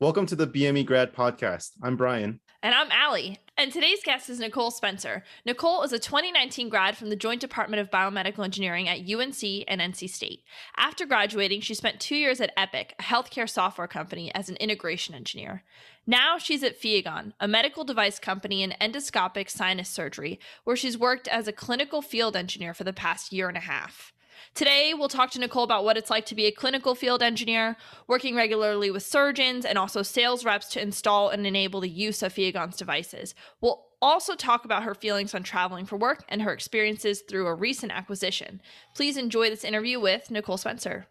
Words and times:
Welcome 0.00 0.26
to 0.26 0.36
the 0.36 0.46
BME 0.46 0.86
Grad 0.86 1.12
Podcast. 1.12 1.72
I'm 1.82 1.96
Brian. 1.96 2.38
And 2.62 2.72
I'm 2.72 2.88
Allie. 2.92 3.40
And 3.56 3.72
today's 3.72 3.98
guest 4.04 4.30
is 4.30 4.38
Nicole 4.38 4.70
Spencer. 4.70 5.24
Nicole 5.44 5.82
is 5.82 5.92
a 5.92 5.98
2019 5.98 6.68
grad 6.68 6.96
from 6.96 7.10
the 7.10 7.16
Joint 7.16 7.40
Department 7.40 7.80
of 7.80 7.90
Biomedical 7.90 8.44
Engineering 8.44 8.88
at 8.88 9.00
UNC 9.00 9.42
and 9.66 9.80
NC 9.80 10.08
State. 10.08 10.44
After 10.76 11.04
graduating, 11.04 11.62
she 11.62 11.74
spent 11.74 11.98
two 11.98 12.14
years 12.14 12.40
at 12.40 12.52
Epic, 12.56 12.94
a 13.00 13.02
healthcare 13.02 13.50
software 13.50 13.88
company, 13.88 14.32
as 14.36 14.48
an 14.48 14.54
integration 14.58 15.16
engineer. 15.16 15.64
Now 16.06 16.38
she's 16.38 16.62
at 16.62 16.80
Fiagon, 16.80 17.32
a 17.40 17.48
medical 17.48 17.82
device 17.82 18.20
company 18.20 18.62
in 18.62 18.76
endoscopic 18.80 19.50
sinus 19.50 19.88
surgery, 19.88 20.38
where 20.62 20.76
she's 20.76 20.96
worked 20.96 21.26
as 21.26 21.48
a 21.48 21.52
clinical 21.52 22.02
field 22.02 22.36
engineer 22.36 22.72
for 22.72 22.84
the 22.84 22.92
past 22.92 23.32
year 23.32 23.48
and 23.48 23.56
a 23.56 23.62
half. 23.62 24.12
Today, 24.54 24.94
we'll 24.94 25.08
talk 25.08 25.30
to 25.32 25.38
Nicole 25.38 25.64
about 25.64 25.84
what 25.84 25.96
it's 25.96 26.10
like 26.10 26.26
to 26.26 26.34
be 26.34 26.46
a 26.46 26.52
clinical 26.52 26.94
field 26.94 27.22
engineer, 27.22 27.76
working 28.06 28.34
regularly 28.34 28.90
with 28.90 29.02
surgeons 29.02 29.64
and 29.64 29.78
also 29.78 30.02
sales 30.02 30.44
reps 30.44 30.68
to 30.68 30.82
install 30.82 31.28
and 31.28 31.46
enable 31.46 31.80
the 31.80 31.88
use 31.88 32.22
of 32.22 32.32
Fiagon's 32.32 32.76
devices. 32.76 33.34
We'll 33.60 33.84
also 34.00 34.34
talk 34.34 34.64
about 34.64 34.84
her 34.84 34.94
feelings 34.94 35.34
on 35.34 35.42
traveling 35.42 35.86
for 35.86 35.96
work 35.96 36.24
and 36.28 36.42
her 36.42 36.52
experiences 36.52 37.22
through 37.28 37.46
a 37.46 37.54
recent 37.54 37.92
acquisition. 37.92 38.60
Please 38.94 39.16
enjoy 39.16 39.50
this 39.50 39.64
interview 39.64 40.00
with 40.00 40.30
Nicole 40.30 40.56
Spencer. 40.56 41.06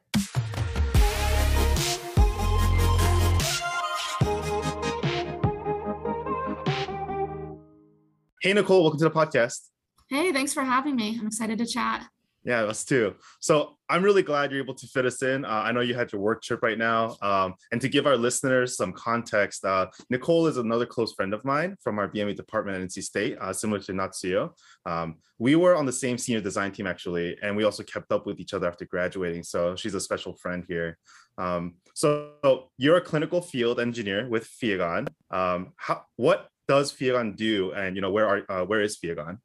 Hey, 8.41 8.53
Nicole, 8.53 8.83
welcome 8.83 8.99
to 8.99 9.05
the 9.05 9.11
podcast. 9.11 9.67
Hey, 10.09 10.31
thanks 10.31 10.53
for 10.53 10.61
having 10.61 10.95
me. 10.95 11.17
I'm 11.19 11.27
excited 11.27 11.57
to 11.57 11.65
chat. 11.65 12.07
Yeah, 12.47 12.63
us 12.63 12.85
too. 12.85 13.13
So 13.41 13.75
I'm 13.89 14.01
really 14.01 14.23
glad 14.23 14.51
you're 14.51 14.63
able 14.63 14.73
to 14.75 14.87
fit 14.87 15.05
us 15.05 15.21
in. 15.21 15.43
Uh, 15.43 15.49
I 15.49 15.73
know 15.73 15.81
you 15.81 15.93
had 15.93 16.13
your 16.13 16.21
work 16.21 16.41
trip 16.41 16.63
right 16.63 16.77
now. 16.77 17.17
Um, 17.21 17.55
and 17.73 17.81
to 17.81 17.89
give 17.89 18.07
our 18.07 18.15
listeners 18.15 18.77
some 18.77 18.93
context, 18.93 19.65
uh, 19.65 19.87
Nicole 20.09 20.47
is 20.47 20.55
another 20.55 20.85
close 20.85 21.13
friend 21.13 21.33
of 21.33 21.43
mine 21.43 21.75
from 21.83 21.99
our 21.99 22.07
BME 22.07 22.37
department 22.37 22.81
at 22.81 22.87
NC 22.87 23.03
State, 23.03 23.37
uh, 23.41 23.51
similar 23.51 23.81
to 23.81 23.91
Natsuyo. 23.91 24.51
Um, 24.85 25.17
we 25.39 25.57
were 25.57 25.75
on 25.75 25.85
the 25.85 25.91
same 25.91 26.17
senior 26.17 26.39
design 26.39 26.71
team 26.71 26.87
actually, 26.87 27.37
and 27.43 27.53
we 27.57 27.65
also 27.65 27.83
kept 27.83 28.13
up 28.13 28.25
with 28.25 28.39
each 28.39 28.53
other 28.53 28.69
after 28.69 28.85
graduating. 28.85 29.43
So 29.43 29.75
she's 29.75 29.93
a 29.93 29.99
special 29.99 30.33
friend 30.37 30.63
here. 30.69 30.97
Um, 31.37 31.75
so, 31.93 32.31
so, 32.45 32.71
you're 32.77 32.97
a 32.97 33.01
clinical 33.01 33.41
field 33.41 33.79
engineer 33.79 34.27
with 34.29 34.49
Fiagon. 34.49 35.07
Um, 35.31 35.73
how, 35.75 36.03
what 36.15 36.47
does 36.67 36.93
Fiagon 36.93 37.35
do, 37.35 37.73
and 37.73 37.95
you 37.95 38.01
know 38.01 38.09
where 38.09 38.27
are 38.27 38.41
uh, 38.49 38.65
where 38.65 38.81
is 38.81 38.97
Fiagon? 38.97 39.37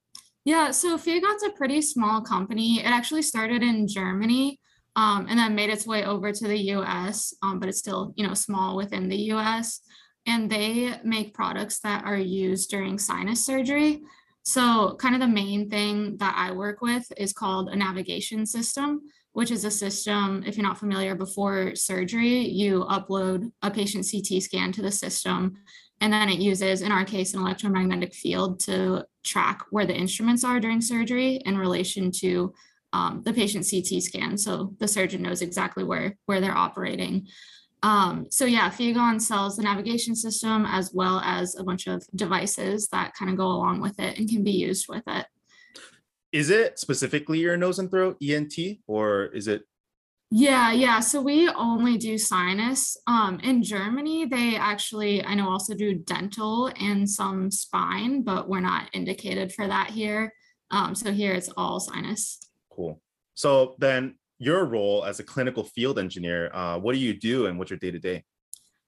Yeah, 0.44 0.72
so 0.72 0.98
Fiagon's 0.98 1.44
a 1.44 1.50
pretty 1.50 1.80
small 1.82 2.20
company. 2.20 2.80
It 2.80 2.86
actually 2.86 3.22
started 3.22 3.62
in 3.62 3.86
Germany 3.86 4.58
um, 4.96 5.26
and 5.28 5.38
then 5.38 5.54
made 5.54 5.70
its 5.70 5.86
way 5.86 6.04
over 6.04 6.32
to 6.32 6.48
the 6.48 6.58
US, 6.72 7.32
um, 7.42 7.60
but 7.60 7.68
it's 7.68 7.78
still, 7.78 8.12
you 8.16 8.26
know, 8.26 8.34
small 8.34 8.76
within 8.76 9.08
the 9.08 9.30
US. 9.32 9.80
And 10.26 10.50
they 10.50 10.94
make 11.04 11.34
products 11.34 11.80
that 11.80 12.04
are 12.04 12.16
used 12.16 12.70
during 12.70 12.98
sinus 12.98 13.44
surgery. 13.44 14.02
So, 14.44 14.96
kind 14.96 15.14
of 15.14 15.20
the 15.20 15.28
main 15.28 15.70
thing 15.70 16.16
that 16.16 16.34
I 16.36 16.50
work 16.50 16.80
with 16.80 17.10
is 17.16 17.32
called 17.32 17.68
a 17.68 17.77
navigation 17.77 18.44
system, 18.44 19.02
which 19.32 19.52
is 19.52 19.64
a 19.64 19.70
system, 19.70 20.42
if 20.44 20.56
you're 20.56 20.66
not 20.66 20.78
familiar, 20.78 21.14
before 21.14 21.77
surgery, 21.77 22.48
you 22.48 22.84
upload 22.90 23.50
a 23.62 23.70
patient 23.70 24.06
CT 24.10 24.42
scan 24.42 24.72
to 24.72 24.82
the 24.82 24.90
system 24.90 25.56
and 26.02 26.12
then 26.12 26.28
it 26.28 26.40
uses, 26.40 26.82
in 26.82 26.90
our 26.90 27.04
case, 27.04 27.32
an 27.32 27.40
electromagnetic 27.40 28.12
field 28.12 28.58
to 28.60 29.04
track 29.22 29.62
where 29.70 29.86
the 29.86 29.94
instruments 29.94 30.44
are 30.44 30.60
during 30.60 30.80
surgery 30.80 31.36
in 31.44 31.56
relation 31.56 32.10
to 32.10 32.52
um, 32.92 33.22
the 33.24 33.32
patient 33.32 33.66
CT 33.68 34.02
scan. 34.02 34.36
So 34.36 34.74
the 34.78 34.88
surgeon 34.88 35.22
knows 35.22 35.42
exactly 35.42 35.84
where, 35.84 36.16
where 36.26 36.40
they're 36.40 36.56
operating. 36.56 37.28
Um, 37.82 38.26
so 38.30 38.44
yeah, 38.44 38.70
Fiagon 38.70 39.20
sells 39.20 39.56
the 39.56 39.62
navigation 39.62 40.14
system 40.14 40.64
as 40.66 40.92
well 40.94 41.20
as 41.20 41.56
a 41.56 41.64
bunch 41.64 41.86
of 41.86 42.04
devices 42.14 42.88
that 42.88 43.14
kind 43.14 43.30
of 43.30 43.36
go 43.36 43.46
along 43.46 43.80
with 43.80 43.98
it 43.98 44.18
and 44.18 44.28
can 44.28 44.44
be 44.44 44.52
used 44.52 44.86
with 44.88 45.02
it. 45.06 45.26
Is 46.30 46.48
it 46.48 46.78
specifically 46.78 47.40
your 47.40 47.56
nose 47.56 47.78
and 47.78 47.90
throat 47.90 48.16
ENT 48.22 48.55
or 48.86 49.27
is 49.27 49.48
it 49.48 49.62
yeah, 50.34 50.72
yeah. 50.72 51.00
So 51.00 51.20
we 51.20 51.46
only 51.50 51.98
do 51.98 52.16
sinus. 52.16 52.96
Um, 53.06 53.38
in 53.40 53.62
Germany, 53.62 54.24
they 54.24 54.56
actually, 54.56 55.22
I 55.22 55.34
know, 55.34 55.50
also 55.50 55.74
do 55.74 55.94
dental 55.94 56.72
and 56.80 57.08
some 57.08 57.50
spine, 57.50 58.22
but 58.22 58.48
we're 58.48 58.60
not 58.60 58.88
indicated 58.94 59.52
for 59.52 59.66
that 59.68 59.90
here. 59.90 60.32
Um, 60.70 60.94
so 60.94 61.12
here 61.12 61.34
it's 61.34 61.50
all 61.54 61.80
sinus. 61.80 62.40
Cool. 62.70 62.98
So 63.34 63.74
then 63.78 64.14
your 64.38 64.64
role 64.64 65.04
as 65.04 65.20
a 65.20 65.22
clinical 65.22 65.64
field 65.64 65.98
engineer, 65.98 66.50
uh, 66.54 66.78
what 66.78 66.94
do 66.94 66.98
you 66.98 67.12
do 67.12 67.44
and 67.44 67.58
what's 67.58 67.70
your 67.70 67.78
day 67.78 67.90
to 67.90 67.98
day? 67.98 68.24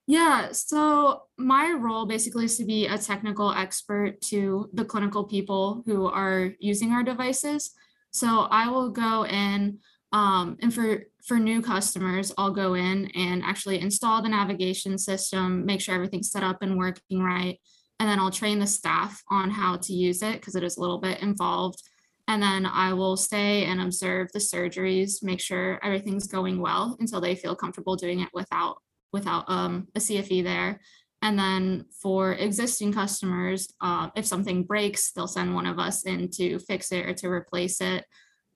Yeah, 0.07 0.51
so 0.51 1.25
my 1.37 1.75
role 1.77 2.07
basically 2.07 2.45
is 2.45 2.57
to 2.57 2.65
be 2.65 2.87
a 2.87 2.97
technical 2.97 3.51
expert 3.51 4.19
to 4.21 4.67
the 4.73 4.85
clinical 4.85 5.23
people 5.25 5.83
who 5.85 6.07
are 6.07 6.53
using 6.59 6.91
our 6.91 7.03
devices. 7.03 7.69
So 8.09 8.47
I 8.49 8.67
will 8.67 8.89
go 8.89 9.27
in 9.27 9.77
um, 10.15 10.55
and 10.61 10.73
for 10.73 11.03
for 11.25 11.39
new 11.39 11.61
customers, 11.61 12.31
I'll 12.37 12.51
go 12.51 12.75
in 12.75 13.09
and 13.15 13.43
actually 13.43 13.81
install 13.81 14.21
the 14.21 14.29
navigation 14.29 14.97
system, 14.97 15.65
make 15.65 15.81
sure 15.81 15.95
everything's 15.95 16.31
set 16.31 16.43
up 16.43 16.61
and 16.61 16.77
working 16.77 17.21
right. 17.21 17.59
And 17.99 18.07
then 18.09 18.19
I'll 18.19 18.31
train 18.31 18.59
the 18.59 18.67
staff 18.67 19.21
on 19.29 19.49
how 19.49 19.77
to 19.77 19.93
use 19.93 20.21
it 20.21 20.33
because 20.33 20.55
it 20.55 20.63
is 20.63 20.77
a 20.77 20.81
little 20.81 20.99
bit 20.99 21.21
involved. 21.21 21.81
And 22.27 22.41
then 22.41 22.65
I 22.65 22.93
will 22.93 23.17
stay 23.17 23.65
and 23.65 23.81
observe 23.81 24.31
the 24.33 24.39
surgeries, 24.39 25.23
make 25.23 25.39
sure 25.39 25.79
everything's 25.83 26.27
going 26.27 26.59
well 26.59 26.97
until 26.99 27.21
they 27.21 27.35
feel 27.35 27.55
comfortable 27.55 27.95
doing 27.95 28.19
it 28.21 28.29
without 28.33 28.77
without 29.13 29.49
um, 29.49 29.87
a 29.95 29.99
CFE 29.99 30.43
there. 30.43 30.81
And 31.21 31.39
then 31.39 31.85
for 32.01 32.33
existing 32.33 32.91
customers, 32.93 33.67
uh, 33.81 34.09
if 34.15 34.25
something 34.25 34.63
breaks, 34.63 35.11
they'll 35.11 35.27
send 35.27 35.55
one 35.55 35.65
of 35.65 35.79
us 35.79 36.05
in 36.05 36.29
to 36.31 36.59
fix 36.59 36.91
it 36.91 37.05
or 37.05 37.13
to 37.13 37.29
replace 37.29 37.79
it. 37.81 38.03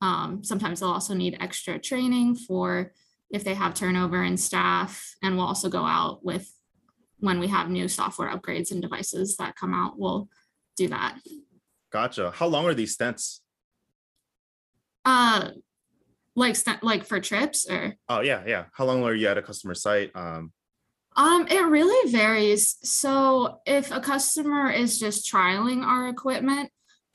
Um, 0.01 0.43
sometimes 0.43 0.79
they'll 0.79 0.89
also 0.89 1.13
need 1.13 1.37
extra 1.39 1.77
training 1.79 2.35
for 2.35 2.93
if 3.29 3.43
they 3.43 3.53
have 3.53 3.73
turnover 3.73 4.23
in 4.23 4.37
staff. 4.37 5.15
And 5.21 5.37
we'll 5.37 5.45
also 5.45 5.69
go 5.69 5.83
out 5.83 6.23
with 6.23 6.51
when 7.19 7.39
we 7.39 7.47
have 7.47 7.69
new 7.69 7.87
software 7.87 8.29
upgrades 8.29 8.71
and 8.71 8.81
devices 8.81 9.37
that 9.37 9.55
come 9.55 9.73
out, 9.73 9.99
we'll 9.99 10.29
do 10.77 10.87
that. 10.87 11.17
Gotcha. 11.91 12.31
How 12.31 12.47
long 12.47 12.65
are 12.65 12.73
these 12.73 12.95
stents? 12.95 13.39
Uh, 15.03 15.49
like 16.35 16.55
like 16.81 17.03
for 17.03 17.19
trips 17.19 17.69
or? 17.69 17.95
Oh 18.07 18.21
yeah, 18.21 18.43
yeah. 18.47 18.65
How 18.73 18.85
long 18.85 19.03
are 19.03 19.15
you 19.15 19.27
at 19.27 19.37
a 19.37 19.41
customer 19.41 19.73
site? 19.73 20.11
Um, 20.15 20.53
um, 21.15 21.47
it 21.47 21.61
really 21.61 22.11
varies. 22.11 22.77
So 22.83 23.59
if 23.65 23.91
a 23.91 23.99
customer 23.99 24.69
is 24.69 24.99
just 24.99 25.31
trialing 25.31 25.83
our 25.83 26.07
equipment, 26.07 26.71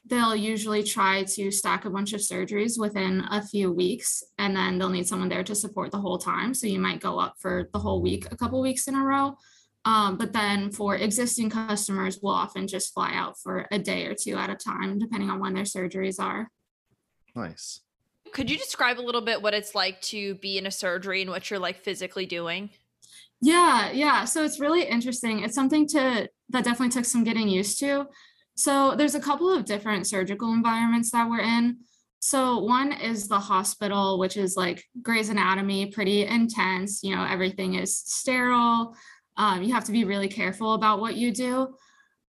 they'll 0.06 0.36
usually 0.36 0.82
try 0.82 1.22
to 1.22 1.50
stack 1.50 1.84
a 1.84 1.90
bunch 1.90 2.12
of 2.12 2.20
surgeries 2.20 2.78
within 2.78 3.24
a 3.30 3.46
few 3.46 3.72
weeks 3.72 4.22
and 4.38 4.54
then 4.54 4.78
they'll 4.78 4.90
need 4.90 5.08
someone 5.08 5.28
there 5.28 5.42
to 5.44 5.54
support 5.54 5.90
the 5.90 6.00
whole 6.00 6.18
time. 6.18 6.52
So 6.52 6.66
you 6.66 6.78
might 6.78 7.00
go 7.00 7.18
up 7.18 7.36
for 7.38 7.70
the 7.72 7.78
whole 7.78 8.02
week 8.02 8.30
a 8.30 8.36
couple 8.36 8.60
weeks 8.60 8.86
in 8.86 8.94
a 8.94 9.02
row. 9.02 9.36
Um, 9.86 10.16
but 10.16 10.32
then 10.32 10.70
for 10.70 10.96
existing 10.96 11.50
customers 11.50 12.18
we'll 12.22 12.34
often 12.34 12.66
just 12.66 12.92
fly 12.92 13.12
out 13.14 13.38
for 13.38 13.66
a 13.70 13.78
day 13.78 14.06
or 14.06 14.14
two 14.14 14.36
at 14.36 14.50
a 14.50 14.54
time 14.54 14.98
depending 14.98 15.30
on 15.30 15.40
when 15.40 15.54
their 15.54 15.64
surgeries 15.64 16.20
are. 16.20 16.50
Nice. 17.34 17.80
Could 18.32 18.50
you 18.50 18.58
describe 18.58 18.98
a 18.98 19.02
little 19.02 19.20
bit 19.20 19.42
what 19.42 19.54
it's 19.54 19.74
like 19.74 20.00
to 20.02 20.34
be 20.36 20.58
in 20.58 20.66
a 20.66 20.70
surgery 20.70 21.22
and 21.22 21.30
what 21.30 21.50
you're 21.50 21.58
like 21.58 21.82
physically 21.82 22.26
doing? 22.26 22.70
Yeah 23.40 23.90
yeah. 23.92 24.24
So 24.26 24.44
it's 24.44 24.60
really 24.60 24.84
interesting. 24.84 25.42
It's 25.44 25.54
something 25.54 25.86
to 25.88 26.28
that 26.50 26.64
definitely 26.64 26.90
took 26.90 27.06
some 27.06 27.24
getting 27.24 27.48
used 27.48 27.78
to 27.80 28.06
so 28.56 28.94
there's 28.96 29.14
a 29.14 29.20
couple 29.20 29.52
of 29.52 29.64
different 29.64 30.06
surgical 30.06 30.52
environments 30.52 31.10
that 31.10 31.28
we're 31.28 31.40
in. 31.40 31.78
So 32.20 32.60
one 32.60 32.92
is 32.92 33.28
the 33.28 33.38
hospital, 33.38 34.18
which 34.18 34.36
is 34.36 34.56
like 34.56 34.82
Grey's 35.02 35.28
Anatomy, 35.28 35.86
pretty 35.86 36.24
intense. 36.24 37.02
You 37.02 37.14
know, 37.14 37.24
everything 37.24 37.74
is 37.74 37.98
sterile. 37.98 38.96
Um, 39.36 39.62
you 39.62 39.74
have 39.74 39.84
to 39.84 39.92
be 39.92 40.04
really 40.04 40.28
careful 40.28 40.74
about 40.74 41.00
what 41.00 41.16
you 41.16 41.32
do. 41.32 41.74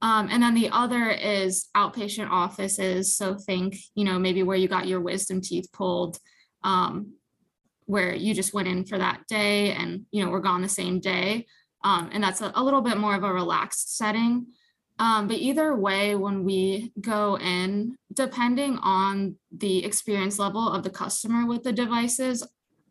Um, 0.02 0.30
and 0.32 0.42
then 0.44 0.54
the 0.54 0.70
other 0.70 1.10
is 1.10 1.70
outpatient 1.76 2.30
offices. 2.30 3.16
So 3.16 3.36
think, 3.36 3.78
you 3.96 4.06
know, 4.06 4.20
maybe 4.20 4.44
where 4.44 4.58
you 4.58 4.68
got 4.68 4.88
your 4.88 5.02
wisdom 5.02 5.42
teeth 5.42 5.70
pulled, 5.74 6.20
um, 6.64 7.14
where 7.86 8.14
you 8.14 8.34
just 8.34 8.54
went 8.54 8.68
in 8.68 8.86
for 8.86 8.98
that 8.98 9.22
day 9.28 9.72
and, 9.72 10.06
you 10.12 10.24
know, 10.24 10.30
we're 10.30 10.40
gone 10.40 10.62
the 10.62 10.70
same 10.70 11.00
day. 11.00 11.48
Um, 11.84 12.10
and 12.14 12.24
that's 12.24 12.42
a, 12.42 12.52
a 12.56 12.64
little 12.64 12.82
bit 12.82 12.98
more 12.98 13.16
of 13.16 13.24
a 13.24 13.34
relaxed 13.34 13.98
setting. 13.98 14.48
Um, 15.00 15.28
but 15.28 15.38
either 15.38 15.76
way, 15.76 16.16
when 16.16 16.44
we 16.44 16.92
go 17.00 17.38
in, 17.38 17.96
depending 18.14 18.78
on 18.80 19.38
the 19.52 19.86
experience 19.86 20.38
level 20.38 20.70
of 20.70 20.84
the 20.84 20.90
customer 20.90 21.48
with 21.48 21.64
the 21.64 21.72
devices, 21.72 22.46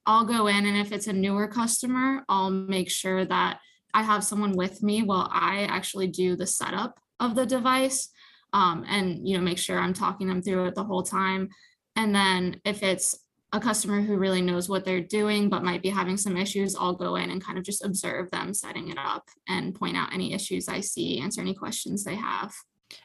I'll 0.06 0.25
go 0.25 0.46
in 0.46 0.64
and 0.64 0.78
if 0.78 0.90
it's 0.90 1.06
a 1.06 1.12
newer 1.12 1.46
customer, 1.46 2.25
I'll 2.28 2.50
make 2.50 2.90
sure 2.90 3.26
that 3.26 3.60
I 3.93 4.02
have 4.02 4.25
someone 4.25 4.52
with 4.52 4.82
me 4.82 5.02
while 5.02 5.28
I 5.31 5.64
actually 5.64 6.06
do 6.06 6.34
the 6.34 6.46
setup 6.46 6.99
of 7.20 7.34
the 7.34 7.44
device 7.44 8.08
um, 8.52 8.84
and 8.88 9.26
you 9.28 9.37
know 9.37 9.43
make 9.43 9.58
sure 9.58 9.78
I'm 9.78 9.93
talking 9.93 10.28
them 10.28 10.43
through 10.43 10.66
it 10.66 10.75
the 10.75 10.84
whole 10.84 11.02
time. 11.02 11.50
And 11.96 12.14
then 12.14 12.61
if 12.64 12.82
it's 12.82 13.19
a 13.52 13.60
customer 13.60 14.02
who 14.02 14.18
really 14.18 14.42
knows 14.42 14.68
what 14.68 14.84
they're 14.84 15.00
doing 15.00 15.48
but 15.48 15.64
might 15.64 15.82
be 15.82 15.88
having 15.88 16.16
some 16.16 16.36
issues, 16.36 16.76
I'll 16.76 16.94
go 16.94 17.16
in 17.16 17.30
and 17.30 17.42
kind 17.42 17.56
of 17.56 17.64
just 17.64 17.84
observe 17.84 18.30
them 18.30 18.52
setting 18.52 18.88
it 18.88 18.98
up 18.98 19.28
and 19.48 19.74
point 19.74 19.96
out 19.96 20.12
any 20.12 20.34
issues 20.34 20.68
I 20.68 20.80
see, 20.80 21.20
answer 21.20 21.40
any 21.40 21.54
questions 21.54 22.04
they 22.04 22.16
have. 22.16 22.52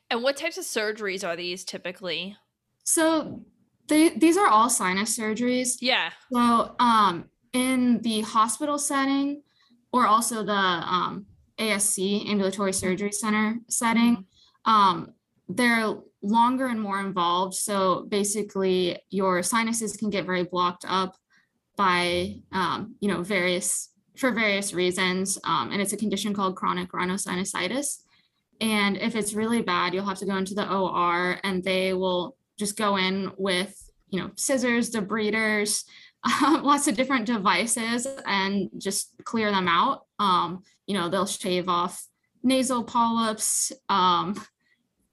And 0.10 0.22
what 0.22 0.36
types 0.36 0.58
of 0.58 0.66
surgeries 0.66 1.28
are 1.28 1.36
these 1.36 1.64
typically? 1.64 2.36
So 2.84 3.44
they, 3.88 4.10
these 4.10 4.38
are 4.38 4.48
all 4.48 4.70
sinus 4.70 5.18
surgeries. 5.18 5.78
Yeah. 5.80 6.12
So 6.32 6.76
um, 6.80 7.30
in 7.54 8.02
the 8.02 8.22
hospital 8.22 8.78
setting 8.78 9.44
or 9.94 10.08
also 10.08 10.44
the 10.44 10.52
um, 10.52 11.26
ASC, 11.58 12.30
ambulatory 12.30 12.74
surgery 12.74 13.12
center 13.12 13.60
setting, 13.70 14.26
um, 14.66 15.14
they're 15.50 15.96
longer 16.22 16.68
and 16.68 16.80
more 16.80 17.00
involved. 17.00 17.54
So 17.56 18.06
basically, 18.10 18.98
your 19.10 19.44
sinuses 19.44 19.98
can 19.98 20.10
get 20.10 20.26
very 20.26 20.44
blocked 20.44 20.86
up 20.88 21.16
by, 21.76 22.36
um, 22.52 22.96
you 23.00 23.10
know, 23.10 23.24
various 23.24 23.90
for 24.16 24.32
various 24.32 24.74
reasons, 24.74 25.40
um, 25.44 25.72
and 25.72 25.82
it's 25.82 25.94
a 25.94 25.98
condition 25.98 26.34
called 26.34 26.56
chronic 26.56 26.92
rhinosinusitis. 26.92 28.04
And 28.62 28.96
if 28.98 29.16
it's 29.16 29.34
really 29.34 29.62
bad, 29.62 29.94
you'll 29.94 30.06
have 30.06 30.20
to 30.20 30.26
go 30.26 30.38
into 30.38 30.54
the 30.54 30.72
OR, 30.72 31.40
and 31.44 31.64
they 31.64 31.94
will 31.94 32.38
just 32.58 32.78
go 32.78 32.98
in 32.98 33.32
with, 33.38 33.92
you 34.10 34.20
know, 34.20 34.30
scissors, 34.36 34.92
debriders, 34.92 35.84
lots 36.42 36.88
of 36.88 36.96
different 36.96 37.26
devices, 37.26 38.08
and 38.26 38.70
just 38.78 39.14
clear 39.24 39.52
them 39.52 39.68
out. 39.68 40.06
Um, 40.20 40.64
you 40.86 40.94
know, 40.94 41.10
they'll 41.10 41.26
shave 41.26 41.68
off 41.68 42.06
nasal 42.44 42.84
polyps, 42.84 43.72
um, 43.90 44.36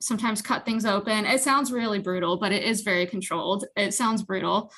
sometimes 0.01 0.43
cut 0.43 0.65
things 0.65 0.85
open. 0.85 1.27
It 1.27 1.41
sounds 1.41 1.73
really 1.73 1.99
brutal, 1.99 2.39
but 2.39 2.53
it 2.53 2.65
is 2.65 2.81
very 2.81 3.07
controlled. 3.07 3.67
It 3.77 3.95
sounds 3.95 4.23
brutal. 4.23 4.73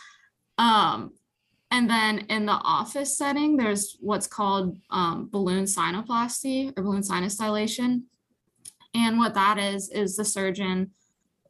Um, 0.59 1.13
and 1.71 1.89
then 1.89 2.27
in 2.29 2.45
the 2.45 2.53
office 2.53 3.17
setting, 3.17 3.57
there's 3.57 3.97
what's 4.01 4.27
called 4.27 4.79
um, 4.91 5.29
balloon 5.31 5.65
sinuplasty 5.65 6.77
or 6.77 6.83
balloon 6.83 7.03
sinus 7.03 7.37
dilation. 7.37 8.07
And 8.95 9.19
what 9.19 9.35
that 9.35 9.59
is, 9.59 9.89
is 9.91 10.17
the 10.17 10.25
surgeon, 10.25 10.91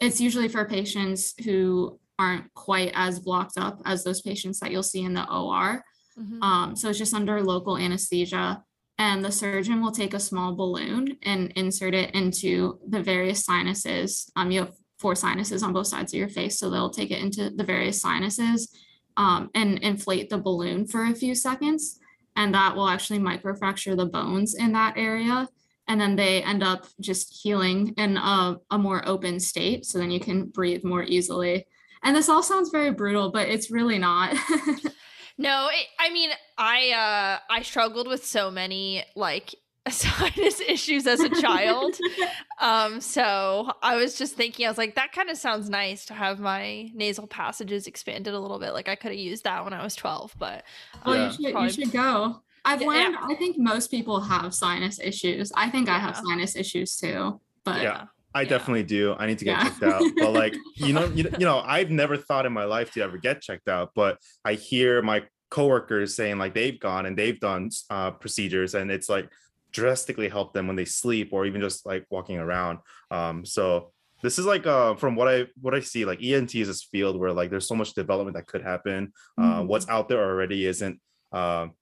it's 0.00 0.20
usually 0.20 0.48
for 0.48 0.64
patients 0.64 1.34
who 1.44 1.98
aren't 2.19 2.52
quite 2.54 2.92
as 2.94 3.19
blocked 3.19 3.58
up 3.58 3.80
as 3.84 4.04
those 4.04 4.22
patients 4.22 4.60
that 4.60 4.70
you'll 4.70 4.82
see 4.82 5.02
in 5.02 5.14
the 5.14 5.28
OR. 5.28 5.84
Mhm. 6.16 6.42
Um, 6.42 6.76
so 6.76 6.90
it's 6.90 6.98
just 6.98 7.14
under 7.14 7.42
local 7.42 7.76
anesthesia. 7.76 8.62
And 8.99 9.25
the 9.25 9.33
surgeon 9.33 9.83
will 9.83 9.91
take 9.91 10.15
a 10.15 10.21
small 10.21 10.55
balloon 10.55 11.17
and 11.23 11.53
insert 11.56 11.94
it 11.94 12.15
into 12.15 12.79
the 12.87 13.03
various 13.03 13.44
sinuses. 13.44 14.31
Um, 14.37 14.50
you 14.50 14.61
have 14.61 14.73
four 14.99 15.15
sinuses 15.17 15.62
on 15.62 15.73
both 15.73 15.89
sides 15.89 16.12
of 16.12 16.19
your 16.19 16.29
face. 16.29 16.59
So 16.59 16.71
they'll 16.71 16.91
take 16.91 17.11
it 17.11 17.21
into 17.21 17.50
the 17.50 17.65
various 17.65 18.00
sinuses 18.00 18.75
um, 19.17 19.50
and 19.55 19.79
inflate 19.81 20.31
the 20.31 20.39
balloon 20.39 20.87
for 20.87 21.05
a 21.05 21.15
few 21.15 21.35
seconds. 21.35 21.99
And 22.37 22.55
that 22.55 22.77
will 22.77 22.89
actually 22.89 23.19
microfracture 23.19 23.97
the 23.97 24.06
bones 24.06 24.55
in 24.55 24.73
that 24.73 24.97
area. 24.97 25.49
And 25.89 26.00
then 26.00 26.17
they 26.17 26.43
end 26.43 26.62
up 26.62 26.87
just 27.00 27.43
healing 27.43 27.94
in 27.99 28.17
a, 28.17 28.56
a 28.71 28.79
more 28.79 29.06
open 29.06 29.41
state. 29.41 29.85
So 29.85 29.99
then 29.99 30.11
you 30.11 30.21
can 30.21 30.47
breathe 30.47 30.85
more 30.85 31.03
easily. 31.03 31.67
And 32.05 32.17
this 32.17 32.29
all 32.29 32.43
sounds 32.43 32.71
very 32.71 32.93
brutal, 32.93 33.31
but 33.31 33.49
it's 33.49 33.71
really 33.71 33.99
not. 33.99 34.37
No, 35.38 35.69
it, 35.73 35.87
I 35.99 36.11
mean, 36.12 36.31
I 36.58 36.90
uh 36.90 37.38
I 37.52 37.62
struggled 37.62 38.06
with 38.08 38.25
so 38.25 38.50
many 38.50 39.05
like 39.17 39.55
sinus 39.88 40.61
issues 40.61 41.06
as 41.06 41.20
a 41.20 41.29
child. 41.40 41.96
um 42.61 43.00
so 43.00 43.73
I 43.82 43.96
was 43.96 44.17
just 44.17 44.34
thinking 44.37 44.67
I 44.67 44.69
was 44.69 44.79
like 44.79 44.94
that 44.94 45.12
kind 45.12 45.29
of 45.31 45.37
sounds 45.37 45.69
nice 45.69 46.05
to 46.06 46.14
have 46.14 46.38
my 46.38 46.90
nasal 46.94 47.26
passages 47.26 47.87
expanded 47.87 48.32
a 48.34 48.38
little 48.40 48.58
bit. 48.61 48.75
Like 48.75 48.88
I 48.88 48.94
could 48.94 49.11
have 49.11 49.19
used 49.20 49.44
that 49.44 49.64
when 49.64 49.73
I 49.73 49.82
was 49.82 49.94
12, 49.96 50.34
but 50.38 50.64
Well, 51.05 51.17
Yeah. 51.17 51.26
you 51.26 51.32
should 51.32 51.52
Probably- 51.52 51.69
you 51.69 51.75
should 51.75 51.93
go. 51.93 52.43
I've 52.64 52.81
learned. 52.81 53.14
yeah. 53.14 53.26
I 53.29 53.34
think 53.34 53.58
most 53.58 53.90
people 53.90 54.20
have 54.20 54.55
sinus 54.55 55.00
issues. 55.00 55.50
I 55.56 55.69
think 55.69 55.88
I 55.88 55.99
have 55.99 56.17
sinus 56.17 56.55
issues 56.55 56.96
too. 56.96 57.40
But 57.64 57.82
Yeah. 57.82 58.05
I 58.34 58.43
Yeah. 58.43 58.49
definitely 58.49 58.84
do. 58.84 59.14
I 59.19 59.26
need 59.26 59.38
to 59.38 59.44
get 59.44 59.58
Yeah. 59.58 59.64
checked 59.64 59.82
out. 59.82 60.05
But 60.19 60.32
like, 60.32 60.56
you 60.76 60.93
know, 60.93 61.05
you, 61.06 61.25
you 61.38 61.44
know, 61.44 61.58
I've 61.64 61.90
never 61.90 62.17
thought 62.17 62.46
in 62.46 62.52
my 62.52 62.64
life 62.64 62.93
to 62.93 63.02
ever 63.02 63.19
get 63.19 63.43
checked 63.43 63.69
out, 63.69 63.90
but 63.94 64.19
I 64.44 64.55
hear 64.55 65.02
my 65.02 65.25
coworkers 65.50 66.17
saying 66.17 66.38
like 66.38 66.55
they've 66.55 66.81
gone 66.81 67.05
and 67.06 67.17
they've 67.17 67.38
done 67.38 67.69
uh, 67.90 68.11
procedures 68.12 68.75
and 68.75 68.90
it's 68.90 69.08
like 69.08 69.29
drastically 69.70 70.29
helped 70.29 70.55
them 70.55 70.67
when 70.67 70.76
they 70.76 70.84
sleep 70.84 71.31
or 71.32 71.46
even 71.46 71.61
just 71.61 71.84
like 71.87 72.06
walking 72.11 72.38
around. 72.38 72.79
Um, 73.11 73.44
so 73.44 73.93
this 74.23 74.38
is 74.38 74.46
like 74.46 74.67
uh, 74.67 74.94
from 74.94 75.17
what 75.17 75.29
I 75.29 75.46
what 75.61 75.75
I 75.75 75.81
see, 75.81 76.05
like 76.05 76.23
ENT 76.23 76.55
is 76.55 76.69
this 76.69 76.84
field 76.84 77.19
where 77.19 77.32
like 77.32 77.50
there's 77.50 77.67
so 77.67 77.75
much 77.75 77.93
development 77.94 78.37
that 78.37 78.46
could 78.46 78.62
happen. 78.62 79.12
Uh, 79.37 79.61
Mhm. 79.62 79.67
what's 79.67 79.88
out 79.88 80.08
there 80.08 80.23
already 80.23 80.64
isn't. 80.67 81.00
Um, 81.32 81.73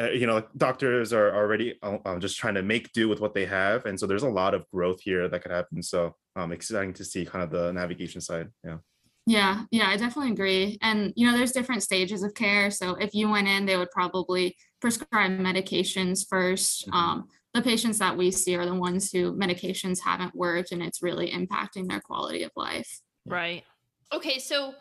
uh, 0.00 0.10
you 0.10 0.26
know, 0.26 0.44
doctors 0.56 1.12
are 1.12 1.34
already 1.34 1.78
uh, 1.82 1.98
uh, 2.04 2.18
just 2.18 2.38
trying 2.38 2.54
to 2.54 2.62
make 2.62 2.92
do 2.92 3.08
with 3.08 3.20
what 3.20 3.34
they 3.34 3.46
have, 3.46 3.86
and 3.86 3.98
so 3.98 4.06
there's 4.06 4.22
a 4.22 4.28
lot 4.28 4.54
of 4.54 4.68
growth 4.70 5.00
here 5.00 5.28
that 5.28 5.42
could 5.42 5.50
happen. 5.50 5.82
So, 5.82 6.14
um, 6.36 6.52
exciting 6.52 6.92
to 6.94 7.04
see 7.04 7.24
kind 7.24 7.42
of 7.42 7.50
the 7.50 7.72
navigation 7.72 8.20
side. 8.20 8.48
Yeah. 8.64 8.78
yeah, 9.26 9.64
yeah, 9.70 9.88
I 9.88 9.96
definitely 9.96 10.32
agree. 10.32 10.78
And 10.82 11.12
you 11.16 11.26
know, 11.26 11.36
there's 11.36 11.52
different 11.52 11.82
stages 11.82 12.22
of 12.22 12.34
care. 12.34 12.70
So 12.70 12.94
if 12.94 13.14
you 13.14 13.28
went 13.28 13.48
in, 13.48 13.66
they 13.66 13.76
would 13.76 13.90
probably 13.90 14.56
prescribe 14.80 15.32
medications 15.32 16.26
1st 16.28 16.88
Mhm. 16.88 16.94
Um, 16.94 17.28
the 17.54 17.62
patients 17.62 17.98
that 17.98 18.16
we 18.16 18.30
see 18.30 18.54
are 18.56 18.66
the 18.66 18.74
ones 18.74 19.10
who 19.10 19.34
medications 19.34 20.00
haven't 20.00 20.34
worked 20.34 20.70
and 20.70 20.82
it's 20.82 21.02
really 21.02 21.30
impacting 21.30 21.88
their 21.88 22.00
quality 22.00 22.42
of 22.42 22.52
life. 22.54 23.00
Right. 23.26 23.64
Okay, 24.12 24.38
so 24.38 24.74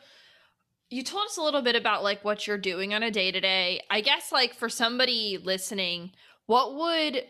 you 0.90 1.04
told 1.04 1.26
us 1.26 1.38
a 1.38 1.42
little 1.42 1.62
bit 1.62 1.76
about 1.76 2.04
like 2.04 2.24
what 2.24 2.48
you're 2.48 2.58
doing 2.58 2.94
on 2.94 3.04
a 3.04 3.12
day 3.12 3.32
to 3.32 3.40
day. 3.40 3.82
I 3.90 4.02
guess 4.02 4.32
like 4.32 4.54
for 4.54 4.70
somebody 4.70 5.38
listening, 5.42 6.12
what 6.46 6.76
would 6.76 7.24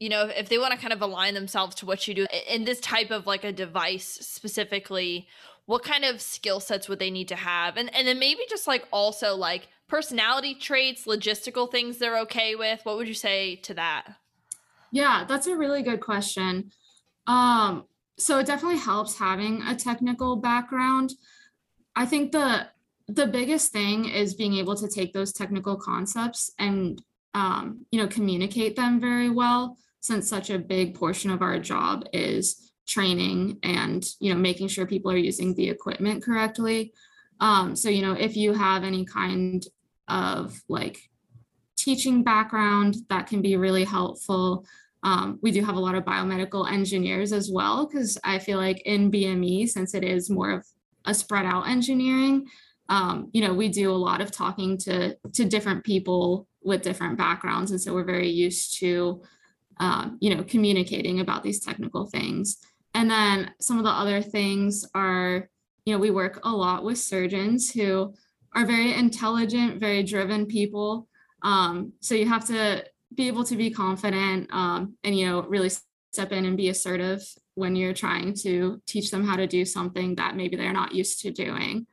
you 0.00 0.08
know 0.08 0.26
if 0.26 0.48
they 0.48 0.58
want 0.58 0.72
to 0.72 0.80
kind 0.80 0.92
of 0.92 1.02
align 1.02 1.34
themselves 1.34 1.74
to 1.76 1.86
what 1.86 2.08
you 2.08 2.14
do 2.14 2.26
in 2.48 2.64
this 2.64 2.80
type 2.80 3.10
of 3.10 3.26
like 3.26 3.44
a 3.44 3.52
device 3.52 4.06
specifically? 4.06 5.28
What 5.66 5.84
kind 5.84 6.04
of 6.04 6.20
skill 6.20 6.58
sets 6.58 6.88
would 6.88 6.98
they 6.98 7.10
need 7.10 7.28
to 7.28 7.36
have? 7.36 7.76
And 7.76 7.94
and 7.94 8.06
then 8.06 8.18
maybe 8.18 8.40
just 8.48 8.66
like 8.66 8.86
also 8.90 9.36
like 9.36 9.68
personality 9.88 10.54
traits, 10.54 11.06
logistical 11.06 11.70
things 11.70 11.98
they're 11.98 12.18
okay 12.20 12.54
with. 12.54 12.80
What 12.84 12.96
would 12.96 13.08
you 13.08 13.14
say 13.14 13.56
to 13.56 13.74
that? 13.74 14.06
Yeah, 14.90 15.24
that's 15.28 15.46
a 15.46 15.56
really 15.56 15.82
good 15.82 16.00
question. 16.00 16.72
Um, 17.26 17.84
so 18.18 18.38
it 18.38 18.46
definitely 18.46 18.78
helps 18.78 19.18
having 19.18 19.62
a 19.62 19.76
technical 19.76 20.36
background. 20.36 21.12
I 21.94 22.06
think 22.06 22.32
the 22.32 22.68
the 23.08 23.26
biggest 23.26 23.72
thing 23.72 24.08
is 24.08 24.34
being 24.34 24.54
able 24.54 24.74
to 24.76 24.88
take 24.88 25.12
those 25.12 25.32
technical 25.32 25.76
concepts 25.76 26.50
and 26.58 27.02
um, 27.34 27.84
you 27.90 28.00
know 28.00 28.08
communicate 28.08 28.76
them 28.76 29.00
very 29.00 29.30
well 29.30 29.76
since 30.00 30.28
such 30.28 30.50
a 30.50 30.58
big 30.58 30.94
portion 30.94 31.30
of 31.30 31.42
our 31.42 31.58
job 31.58 32.04
is 32.12 32.72
training 32.86 33.58
and 33.62 34.04
you 34.20 34.32
know 34.32 34.38
making 34.38 34.68
sure 34.68 34.86
people 34.86 35.10
are 35.10 35.16
using 35.16 35.54
the 35.54 35.68
equipment 35.68 36.22
correctly. 36.22 36.92
Um, 37.40 37.74
so 37.74 37.88
you 37.88 38.02
know 38.02 38.12
if 38.12 38.36
you 38.36 38.52
have 38.52 38.84
any 38.84 39.04
kind 39.04 39.64
of 40.08 40.60
like 40.68 40.98
teaching 41.76 42.22
background 42.22 42.96
that 43.08 43.26
can 43.26 43.42
be 43.42 43.56
really 43.56 43.84
helpful 43.84 44.64
um, 45.04 45.40
we 45.42 45.50
do 45.50 45.64
have 45.64 45.74
a 45.74 45.80
lot 45.80 45.96
of 45.96 46.04
biomedical 46.04 46.70
engineers 46.70 47.32
as 47.32 47.50
well 47.50 47.86
because 47.86 48.18
i 48.22 48.38
feel 48.38 48.58
like 48.58 48.80
in 48.82 49.10
bme 49.10 49.68
since 49.68 49.94
it 49.94 50.04
is 50.04 50.30
more 50.30 50.50
of 50.50 50.66
a 51.06 51.14
spread 51.14 51.44
out 51.44 51.66
engineering 51.66 52.46
um, 52.92 53.30
you 53.32 53.40
know 53.40 53.54
we 53.54 53.68
do 53.70 53.90
a 53.90 54.04
lot 54.08 54.20
of 54.20 54.30
talking 54.30 54.76
to 54.76 55.16
to 55.32 55.46
different 55.46 55.82
people 55.82 56.46
with 56.62 56.82
different 56.82 57.16
backgrounds 57.16 57.70
and 57.70 57.80
so 57.80 57.94
we're 57.94 58.04
very 58.04 58.28
used 58.28 58.78
to 58.78 59.22
um, 59.80 60.18
you 60.20 60.34
know 60.34 60.44
communicating 60.44 61.20
about 61.20 61.42
these 61.42 61.58
technical 61.58 62.06
things. 62.06 62.58
And 62.94 63.10
then 63.10 63.52
some 63.58 63.78
of 63.78 63.84
the 63.84 63.90
other 63.90 64.20
things 64.20 64.84
are 64.94 65.48
you 65.86 65.94
know 65.94 65.98
we 65.98 66.10
work 66.10 66.40
a 66.44 66.50
lot 66.50 66.84
with 66.84 66.98
surgeons 66.98 67.72
who 67.72 68.12
are 68.54 68.66
very 68.66 68.92
intelligent 68.92 69.80
very 69.80 70.02
driven 70.02 70.44
people. 70.44 71.08
Um, 71.42 71.94
so 72.00 72.14
you 72.14 72.28
have 72.28 72.46
to 72.48 72.84
be 73.14 73.26
able 73.26 73.44
to 73.44 73.56
be 73.56 73.70
confident 73.70 74.52
um, 74.52 74.98
and 75.02 75.18
you 75.18 75.26
know 75.26 75.42
really 75.44 75.70
step 76.12 76.30
in 76.30 76.44
and 76.44 76.58
be 76.58 76.68
assertive 76.68 77.22
when 77.54 77.74
you're 77.74 77.94
trying 77.94 78.34
to 78.34 78.82
teach 78.86 79.10
them 79.10 79.26
how 79.26 79.36
to 79.36 79.46
do 79.46 79.64
something 79.64 80.14
that 80.16 80.36
maybe 80.36 80.56
they're 80.56 80.74
not 80.74 80.94
used 80.94 81.22
to 81.22 81.30
doing 81.30 81.86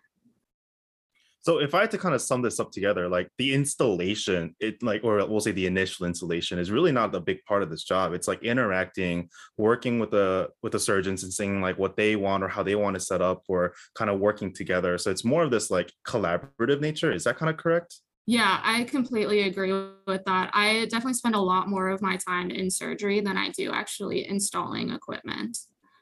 So 1.41 1.59
if 1.59 1.73
I 1.73 1.81
had 1.81 1.91
to 1.91 1.97
kind 1.97 2.13
of 2.13 2.21
sum 2.21 2.41
this 2.41 2.59
up 2.59 2.71
together, 2.71 3.07
like 3.07 3.29
the 3.37 3.53
installation, 3.53 4.55
it 4.59 4.83
like, 4.83 5.03
or 5.03 5.25
we'll 5.25 5.39
say 5.39 5.51
the 5.51 5.67
initial 5.67 6.05
installation 6.05 6.59
is 6.59 6.69
really 6.69 6.91
not 6.91 7.15
a 7.15 7.19
big 7.19 7.43
part 7.45 7.63
of 7.63 7.69
this 7.69 7.83
job. 7.83 8.13
It's 8.13 8.27
like 8.27 8.43
interacting, 8.43 9.29
working 9.57 9.99
with 9.99 10.11
the 10.11 10.49
with 10.61 10.73
the 10.73 10.79
surgeons 10.79 11.23
and 11.23 11.33
seeing 11.33 11.61
like 11.61 11.77
what 11.77 11.95
they 11.95 12.15
want 12.15 12.43
or 12.43 12.49
how 12.49 12.63
they 12.63 12.75
want 12.75 12.95
to 12.95 12.99
set 12.99 13.21
up 13.21 13.43
or 13.47 13.73
kind 13.95 14.09
of 14.09 14.19
working 14.19 14.53
together. 14.53 14.97
So 14.97 15.11
it's 15.11 15.23
more 15.23 15.43
of 15.43 15.51
this 15.51 15.71
like 15.71 15.93
collaborative 16.05 16.81
nature. 16.81 17.11
Is 17.11 17.23
that 17.23 17.37
kind 17.37 17.49
of 17.49 17.57
correct? 17.57 17.95
Yeah, 18.25 18.59
I 18.63 18.83
completely 18.83 19.41
agree 19.41 19.71
with 20.05 20.23
that. 20.25 20.51
I 20.53 20.85
definitely 20.85 21.15
spend 21.15 21.33
a 21.33 21.39
lot 21.39 21.67
more 21.67 21.89
of 21.89 22.01
my 22.01 22.15
time 22.17 22.51
in 22.51 22.69
surgery 22.69 23.21
than 23.21 23.37
I 23.37 23.49
do 23.49 23.71
actually 23.71 24.27
installing 24.27 24.91
equipment. 24.91 25.57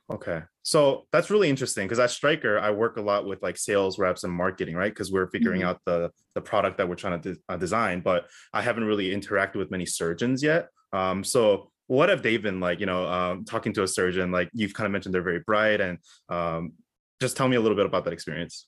Okay. 0.09 0.41
So 0.63 1.05
that's 1.11 1.29
really 1.29 1.49
interesting 1.49 1.85
because 1.85 1.99
at 1.99 2.11
Stryker, 2.11 2.59
I 2.59 2.71
work 2.71 2.97
a 2.97 3.01
lot 3.01 3.25
with 3.25 3.41
like 3.41 3.57
sales 3.57 3.99
reps 3.99 4.23
and 4.23 4.31
marketing, 4.31 4.75
right? 4.75 4.91
Because 4.93 5.11
we're 5.11 5.27
figuring 5.27 5.61
Mhm. 5.61 5.65
out 5.65 5.81
the 5.85 6.11
the 6.33 6.41
product 6.41 6.77
that 6.77 6.87
we're 6.87 6.95
trying 6.95 7.19
to 7.21 7.33
de- 7.33 7.39
uh, 7.49 7.57
design, 7.57 8.01
but 8.01 8.29
I 8.53 8.61
haven't 8.61 8.85
really 8.85 9.09
interacted 9.09 9.55
with 9.55 9.71
many 9.71 9.85
surgeons 9.85 10.41
yet. 10.43 10.69
Um, 10.93 11.23
so 11.23 11.71
what 11.87 12.09
have 12.09 12.21
they 12.21 12.37
been 12.37 12.59
like? 12.59 12.79
You 12.79 12.85
know, 12.85 13.07
um, 13.07 13.43
talking 13.43 13.73
to 13.73 13.83
a 13.83 13.87
surgeon, 13.87 14.31
like 14.31 14.49
you've 14.53 14.73
kind 14.73 14.85
of 14.85 14.91
mentioned, 14.91 15.13
they're 15.15 15.21
very 15.23 15.39
bright, 15.39 15.81
and 15.81 15.97
um, 16.29 16.73
just 17.19 17.35
tell 17.35 17.47
me 17.47 17.55
a 17.55 17.61
little 17.61 17.75
bit 17.75 17.85
about 17.85 18.03
that 18.05 18.13
experience. 18.13 18.67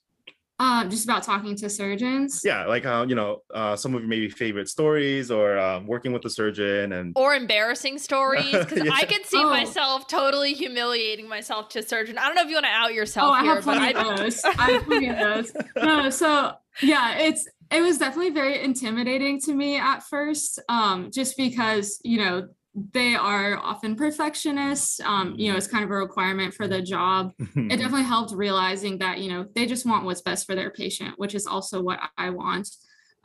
Uh, 0.60 0.84
just 0.90 1.06
about 1.06 1.24
talking 1.24 1.56
to 1.56 1.70
surgeons. 1.70 2.42
Yeah, 2.44 2.66
like 2.66 2.86
uh, 2.86 3.06
you 3.08 3.16
know, 3.16 3.44
uh, 3.54 3.78
some 3.78 3.96
of 3.96 4.02
your 4.02 4.10
maybe 4.10 4.28
favorite 4.30 4.68
stories 4.68 5.32
or 5.32 5.58
um, 5.58 5.88
working 5.88 6.12
with 6.12 6.22
the 6.22 6.30
surgeon, 6.30 6.92
and 6.92 7.14
Or 7.16 7.34
embarrassing 7.34 7.98
stories 7.98 8.52
because 8.52 8.80
Yeah. 8.84 8.92
I 8.94 9.06
could 9.06 9.26
see 9.26 9.38
Oh. 9.42 9.50
myself 9.50 10.08
totally 10.08 10.54
humiliating 10.54 11.30
myself 11.30 11.70
to 11.70 11.80
a 11.80 11.84
surgeon. 11.84 12.18
I 12.18 12.26
don't 12.26 12.36
know 12.36 12.42
if 12.42 12.50
you 12.50 12.56
want 12.56 12.66
to 12.66 12.72
out 12.72 12.94
yourself 12.94 13.30
Oh, 13.30 13.32
I 13.32 13.42
here, 13.44 13.56
have 13.56 13.64
but 13.66 13.78
plenty 13.78 13.96
I 13.96 14.02
of 14.12 14.18
those. 14.18 14.44
I 14.46 14.50
have 14.72 14.84
plenty 14.84 15.08
of 15.08 15.18
those. 15.18 15.54
No, 15.78 16.10
so 16.10 16.52
yeah, 16.82 17.18
it's 17.20 17.48
it 17.72 17.82
was 17.82 17.98
definitely 17.98 18.32
very 18.32 18.62
intimidating 18.62 19.40
to 19.42 19.54
me 19.54 19.78
at 19.78 20.04
first, 20.04 20.60
um, 20.68 21.10
just 21.12 21.38
because 21.38 22.00
you 22.04 22.18
know 22.20 22.48
they 22.76 23.16
are 23.16 23.58
often 23.58 23.96
perfectionists. 23.96 25.00
Um, 25.00 25.34
you 25.38 25.52
know, 25.52 25.58
it's 25.58 25.68
kind 25.68 25.84
of 25.84 25.90
a 25.90 25.96
requirement 25.96 26.54
for 26.54 26.68
the 26.68 26.82
job. 26.82 27.34
It 27.56 27.78
definitely 27.78 28.04
helped 28.04 28.34
realizing 28.34 29.00
that 29.00 29.20
you 29.20 29.30
know 29.30 29.46
they 29.56 29.66
just 29.66 29.86
want 29.86 30.06
what's 30.06 30.22
best 30.22 30.46
for 30.46 30.56
their 30.56 30.72
patient, 30.72 31.16
which 31.18 31.36
is 31.36 31.48
also 31.48 31.82
what 31.82 32.00
I 32.18 32.30
want. 32.30 32.70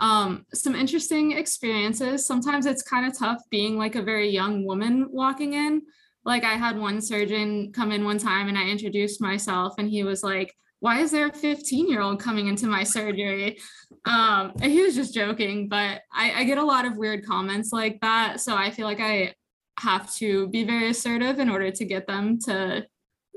Um, 0.00 0.44
some 0.52 0.74
interesting 0.74 1.32
experiences. 1.32 2.26
Sometimes 2.26 2.66
it's 2.66 2.82
kind 2.82 3.06
of 3.06 3.16
tough 3.16 3.42
being 3.50 3.78
like 3.78 3.94
a 3.94 4.02
very 4.02 4.28
young 4.28 4.64
woman 4.64 5.06
walking 5.10 5.52
in. 5.52 5.82
Like 6.24 6.44
I 6.44 6.54
had 6.54 6.78
one 6.78 7.00
surgeon 7.00 7.72
come 7.72 7.92
in 7.92 8.04
one 8.04 8.18
time 8.18 8.48
and 8.48 8.58
I 8.58 8.64
introduced 8.64 9.20
myself 9.20 9.74
and 9.78 9.88
he 9.88 10.02
was 10.02 10.22
like, 10.22 10.54
why 10.84 11.00
is 11.00 11.10
there 11.10 11.28
a 11.28 11.32
15 11.32 11.88
year 11.88 12.02
old 12.02 12.20
coming 12.20 12.46
into 12.46 12.66
my 12.66 12.84
surgery? 12.84 13.58
Um, 14.04 14.52
and 14.60 14.70
he 14.70 14.82
was 14.82 14.94
just 14.94 15.14
joking, 15.14 15.66
but 15.66 16.02
I, 16.12 16.40
I 16.40 16.44
get 16.44 16.58
a 16.58 16.62
lot 16.62 16.84
of 16.84 16.98
weird 16.98 17.24
comments 17.24 17.72
like 17.72 17.98
that. 18.02 18.38
So 18.42 18.54
I 18.54 18.70
feel 18.70 18.86
like 18.86 19.00
I 19.00 19.32
have 19.80 20.14
to 20.16 20.46
be 20.48 20.62
very 20.62 20.90
assertive 20.90 21.38
in 21.38 21.48
order 21.48 21.70
to 21.70 21.84
get 21.86 22.06
them 22.06 22.38
to, 22.40 22.86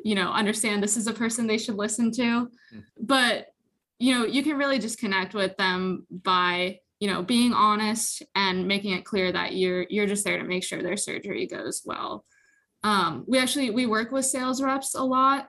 you 0.04 0.13
know, 0.13 0.30
understand 0.30 0.84
this 0.84 0.98
is 0.98 1.08
a 1.08 1.13
person 1.13 1.48
they 1.48 1.58
should 1.58 1.75
listen 1.75 2.12
to. 2.12 2.22
Mm. 2.22 2.84
But, 3.00 3.46
you 3.98 4.13
know, 4.13 4.25
you 4.25 4.44
can 4.44 4.58
really 4.58 4.77
just 4.77 5.00
connect 5.00 5.34
with 5.34 5.56
them 5.56 6.06
by, 6.12 6.80
you 7.00 7.10
know, 7.10 7.24
being 7.24 7.54
honest 7.54 8.24
and 8.36 8.68
making 8.68 8.92
it 8.92 9.06
clear 9.06 9.32
that 9.32 9.56
you're 9.56 9.86
you're 9.89 10.06
just 10.06 10.25
there 10.25 10.38
to 10.38 10.44
make 10.44 10.66
sure 10.66 10.84
their 10.84 10.98
surgery 10.98 11.48
goes 11.48 11.82
well. 11.86 12.25
Um, 12.84 13.24
we 13.25 13.39
actually 13.39 13.70
we 13.70 13.86
work 13.86 14.12
with 14.12 14.25
sales 14.25 14.62
reps 14.62 14.96
a 14.96 15.01
lot 15.01 15.48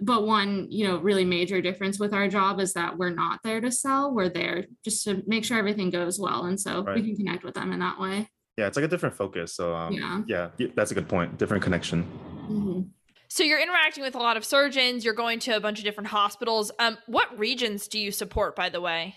but 0.00 0.26
one 0.26 0.66
you 0.70 0.86
know 0.86 0.98
really 0.98 1.24
major 1.24 1.60
difference 1.60 1.98
with 1.98 2.12
our 2.12 2.26
job 2.28 2.60
is 2.60 2.72
that 2.72 2.96
we're 2.98 3.10
not 3.14 3.40
there 3.44 3.60
to 3.60 3.70
sell 3.70 4.12
we're 4.12 4.28
there 4.28 4.64
just 4.84 5.04
to 5.04 5.22
make 5.26 5.44
sure 5.44 5.56
everything 5.56 5.90
goes 5.90 6.18
well 6.18 6.44
and 6.46 6.60
so 6.60 6.82
Right. 6.82 6.96
we 6.96 7.02
can 7.02 7.16
connect 7.16 7.44
with 7.44 7.54
them 7.54 7.72
in 7.72 7.78
that 7.80 7.98
way 8.00 8.28
yeah, 8.56 8.68
it's 8.68 8.76
like 8.76 8.84
a 8.84 8.88
different 8.88 9.16
focus. 9.16 9.52
So 9.56 9.74
um, 9.74 9.92
Yeah. 9.92 10.50
yeah, 10.58 10.68
that's 10.76 10.92
a 10.92 10.94
good 10.94 11.08
point. 11.08 11.38
Different 11.38 11.60
connection. 11.64 12.06
Mhm. 12.48 12.88
So 13.28 13.42
you're 13.42 13.58
interacting 13.60 14.04
with 14.04 14.14
a 14.14 14.18
lot 14.18 14.36
of 14.36 14.44
surgeons. 14.44 15.04
You're 15.04 15.12
going 15.14 15.40
to 15.40 15.56
a 15.56 15.60
bunch 15.60 15.78
of 15.80 15.84
different 15.84 16.06
hospitals. 16.06 16.70
Um, 16.78 16.96
what 17.06 17.36
regions 17.36 17.88
do 17.88 17.98
you 17.98 18.12
support, 18.12 18.54
by 18.54 18.68
the 18.68 18.80
way? 18.80 19.16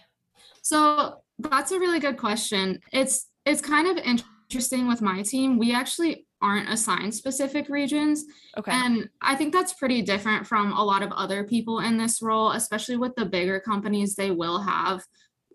so 0.64 1.22
that's 1.40 1.72
a 1.72 1.80
really 1.80 2.00
good 2.00 2.18
question 2.18 2.80
it's 2.92 3.30
it's 3.46 3.62
kind 3.62 3.88
of 3.88 4.04
interesting 4.04 4.88
with 4.88 5.02
my 5.02 5.22
team 5.22 5.58
we 5.58 5.72
actually 5.74 6.27
aren't 6.42 6.70
assigned 6.70 7.14
specific 7.14 7.68
regions 7.68 8.26
Okay. 8.58 8.72
And 8.72 9.10
I 9.22 9.36
think 9.36 9.54
that's 9.54 9.74
pretty 9.74 10.02
different 10.02 10.48
from 10.48 10.72
a 10.74 10.84
lot 10.84 11.04
of 11.04 11.12
other 11.12 11.44
people 11.44 11.80
in 11.80 11.98
this 11.98 12.22
role, 12.22 12.52
especially 12.52 12.98
with 12.98 13.16
the 13.16 13.26
bigger 13.26 13.60
companies. 13.60 14.16
They 14.16 14.32
will 14.32 14.60
have, 14.60 15.04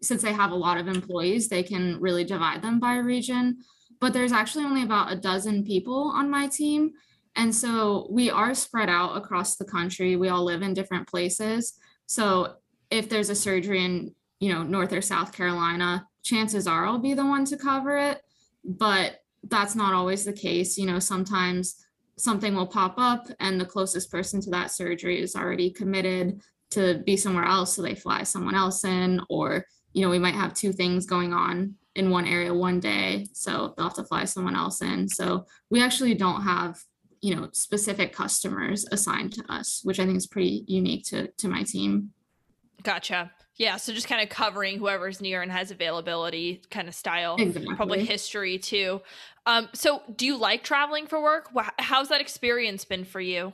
since 0.03 0.23
they 0.23 0.33
have 0.33 0.53
a 0.53 0.57
lot 0.57 0.79
of 0.79 0.87
employees, 0.87 1.49
they 1.49 1.65
can 1.65 1.99
really 2.01 2.25
divide 2.25 2.63
them 2.63 2.79
by 2.79 2.97
region. 2.97 3.59
But 4.01 4.13
there's 4.13 4.33
actually 4.33 4.65
only 4.65 4.83
about 4.83 5.13
a 5.13 5.17
dozen 5.17 5.65
people 5.65 6.13
on 6.15 6.31
my 6.31 6.47
team. 6.47 6.93
And 7.35 7.55
so 7.55 8.07
we 8.11 8.31
are 8.31 8.55
spread 8.55 8.89
out 8.89 9.17
across 9.17 9.57
the 9.57 9.65
country. 9.65 10.17
We 10.17 10.29
all 10.29 10.45
live 10.45 10.63
in 10.63 10.75
different 10.75 11.09
places. 11.09 11.75
So 12.07 12.55
if 12.91 13.09
there's 13.09 13.31
a 13.31 13.35
surgery 13.35 13.85
in, 13.85 14.15
you 14.39 14.53
know, 14.53 14.63
North 14.63 14.93
or 14.93 15.01
South 15.01 15.33
Carolina, 15.33 16.07
chances 16.23 16.67
are 16.69 16.87
I'll 16.87 16.99
be 16.99 17.15
the 17.15 17.27
one 17.27 17.45
to 17.47 17.57
cover 17.57 17.97
it. 17.97 18.21
But 18.65 19.22
that's 19.49 19.75
not 19.75 19.95
always 19.95 20.25
the 20.25 20.33
case. 20.33 20.79
You 20.79 20.87
know, 20.87 20.99
sometimes 20.99 21.85
something 22.17 22.55
will 22.55 22.67
pop 22.67 22.95
up 22.99 23.27
and 23.41 23.61
the 23.61 23.67
closest 23.67 24.11
person 24.11 24.41
to 24.41 24.51
that 24.51 24.71
surgery 24.71 25.21
is 25.21 25.35
already 25.35 25.71
committed 25.71 26.41
to 26.71 27.03
be 27.05 27.17
somewhere 27.17 27.45
else 27.45 27.75
so 27.75 27.83
they 27.83 27.95
fly 27.95 28.23
someone 28.23 28.55
else 28.55 28.85
in 28.85 29.21
or 29.29 29.65
you 29.93 30.03
know 30.03 30.11
we 30.11 30.19
might 30.19 30.35
have 30.35 30.55
two 30.55 30.73
things 30.73 31.07
going 31.07 31.33
on 31.33 31.75
in 31.97 32.11
one 32.11 32.27
area 32.27 32.53
one 32.53 32.81
day 32.81 33.27
so 33.33 33.75
they'll 33.77 33.89
have 33.89 33.95
to 33.95 34.05
fly 34.05 34.25
someone 34.25 34.57
else 34.57 34.81
in 34.83 35.09
so 35.09 35.45
we 35.71 35.83
actually 35.83 36.15
don't 36.15 36.43
have 36.43 36.79
you 37.21 37.35
know 37.35 37.49
specific 37.53 38.13
customers 38.13 38.87
assigned 38.93 39.33
to 39.33 39.45
us 39.53 39.81
which 39.85 39.99
i 39.99 40.05
think 40.05 40.17
is 40.17 40.27
pretty 40.27 40.65
unique 40.67 41.05
to 41.05 41.29
to 41.39 41.49
my 41.49 41.63
team 41.63 42.11
Gotcha. 42.83 43.31
Yeah. 43.63 43.77
So 43.77 43.93
just 43.93 44.09
kind 44.09 44.21
of 44.21 44.29
covering 44.29 44.81
whoever's 44.81 45.21
near 45.21 45.41
and 45.41 45.53
has 45.53 45.71
availability 45.71 46.63
kind 46.73 46.89
of 46.89 46.97
style. 46.97 47.37
exactly 47.39 47.77
Probably 47.77 48.05
history 48.05 48.59
too. 48.59 49.01
Um, 49.47 49.69
so 49.73 50.03
do 50.17 50.27
you 50.27 50.37
like 50.37 50.65
traveling 50.65 51.07
for 51.07 51.23
work? 51.23 51.49
How's 51.79 52.09
that 52.09 52.21
experience 52.21 52.85
been 52.85 53.05
for 53.05 53.21
you? 53.21 53.53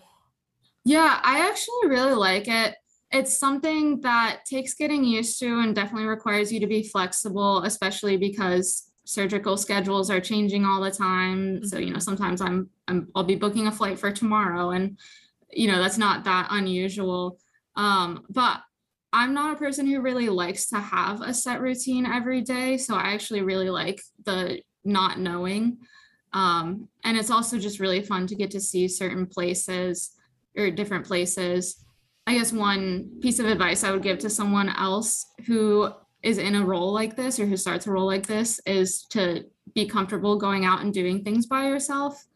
Yeah, 0.87 1.21
I 1.23 1.47
actually 1.47 1.91
really 1.91 2.15
like 2.15 2.49
it. 2.49 2.77
It's 3.13 3.39
something 3.39 4.01
that 4.01 4.47
takes 4.47 4.73
getting 4.73 5.05
used 5.05 5.39
to 5.41 5.61
and 5.61 5.75
definitely 5.75 6.09
requires 6.09 6.51
you 6.51 6.61
to 6.61 6.67
be 6.67 6.85
flexible, 6.85 7.65
especially 7.65 8.17
because 8.17 8.91
surgical 9.05 9.59
schedules 9.59 10.11
are 10.11 10.21
changing 10.21 10.65
all 10.65 10.81
the 10.81 10.91
time. 10.91 11.63
So, 11.67 11.77
you 11.77 11.93
know, 11.93 11.99
sometimes 11.99 12.41
I'm, 12.41 12.71
I'm 12.89 13.09
I'll 13.15 13.25
be 13.25 13.37
booking 13.37 13.67
a 13.67 13.71
flight 13.71 13.99
for 13.99 14.11
tomorrow 14.11 14.71
and 14.71 14.97
you 15.53 15.71
know, 15.71 15.83
that's 15.83 15.99
not 15.99 16.25
that 16.25 16.49
unusual. 16.51 17.39
Um, 17.77 18.25
but 18.31 18.63
I'm 19.13 19.33
not 19.33 19.55
a 19.55 19.59
person 19.59 19.87
who 19.87 20.01
really 20.01 20.29
likes 20.29 20.69
to 20.69 20.79
have 20.79 21.23
a 21.23 21.33
set 21.33 21.61
routine 21.61 22.05
every 22.07 22.43
day, 22.43 22.77
so 22.77 22.95
I 22.95 23.13
actually 23.15 23.43
really 23.43 23.71
like 23.71 24.01
the 24.25 24.61
not 24.85 25.19
knowing. 25.19 25.79
Um, 26.33 26.89
and 27.05 27.17
it's 27.17 27.31
also 27.31 27.59
just 27.59 27.81
really 27.81 28.03
fun 28.03 28.27
to 28.27 28.35
get 28.35 28.51
to 28.51 28.61
see 28.61 28.87
certain 28.87 29.27
places 29.27 30.11
or 30.57 30.71
different 30.71 31.07
places. 31.07 31.85
I 32.27 32.35
guess 32.35 32.53
one 32.53 33.19
piece 33.23 33.39
of 33.39 33.47
advice 33.47 33.83
I 33.83 33.93
would 33.93 34.03
give 34.03 34.19
to 34.19 34.31
someone 34.31 34.69
else 34.69 35.25
who 35.47 35.91
is 36.23 36.37
in 36.37 36.57
a 36.57 36.65
role 36.65 36.93
like 36.93 37.17
this 37.17 37.39
or 37.39 37.47
who 37.47 37.57
starts 37.57 37.87
a 37.87 37.91
role 37.91 38.07
like 38.07 38.27
this 38.27 38.61
is 38.67 39.05
to 39.11 39.45
be 39.75 39.87
comfortable 39.87 40.37
going 40.37 40.65
out 40.65 40.83
and 40.83 40.93
doing 40.93 41.25
things 41.25 41.47
by 41.47 41.67
yourself. 41.67 42.27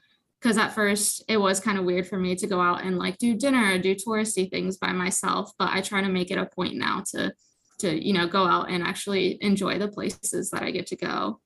Because 0.42 0.58
at 0.58 0.74
first 0.74 1.22
it 1.28 1.36
was 1.36 1.60
kind 1.60 1.78
of 1.78 1.84
weird 1.84 2.08
for 2.08 2.18
me 2.18 2.34
to 2.34 2.46
go 2.48 2.60
out 2.60 2.82
and 2.84 2.98
like 2.98 3.16
do 3.18 3.34
dinner 3.36 3.74
or 3.74 3.78
do 3.78 3.94
touristy 3.94 4.50
things 4.50 4.76
by 4.76 4.90
myself. 4.92 5.52
But 5.56 5.68
I 5.70 5.80
try 5.80 6.00
to 6.02 6.08
make 6.08 6.32
it 6.32 6.38
a 6.38 6.46
point 6.46 6.74
now 6.74 7.04
to 7.12 7.32
to 7.78 8.04
you 8.04 8.12
know 8.12 8.26
go 8.26 8.44
out 8.44 8.68
and 8.68 8.82
actually 8.82 9.38
enjoy 9.40 9.78
the 9.78 9.88
places 9.88 10.50
that 10.50 10.62
I 10.62 10.72
get 10.72 10.88
to 10.88 10.96
go. 10.96 11.40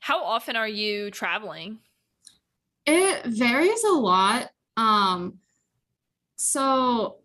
How 0.00 0.22
often 0.22 0.56
are 0.56 0.68
you 0.68 1.10
traveling? 1.10 1.78
It 2.84 3.24
varies 3.26 3.82
a 3.84 3.92
lot. 3.92 4.50
Um, 4.76 5.38
so, 6.36 7.18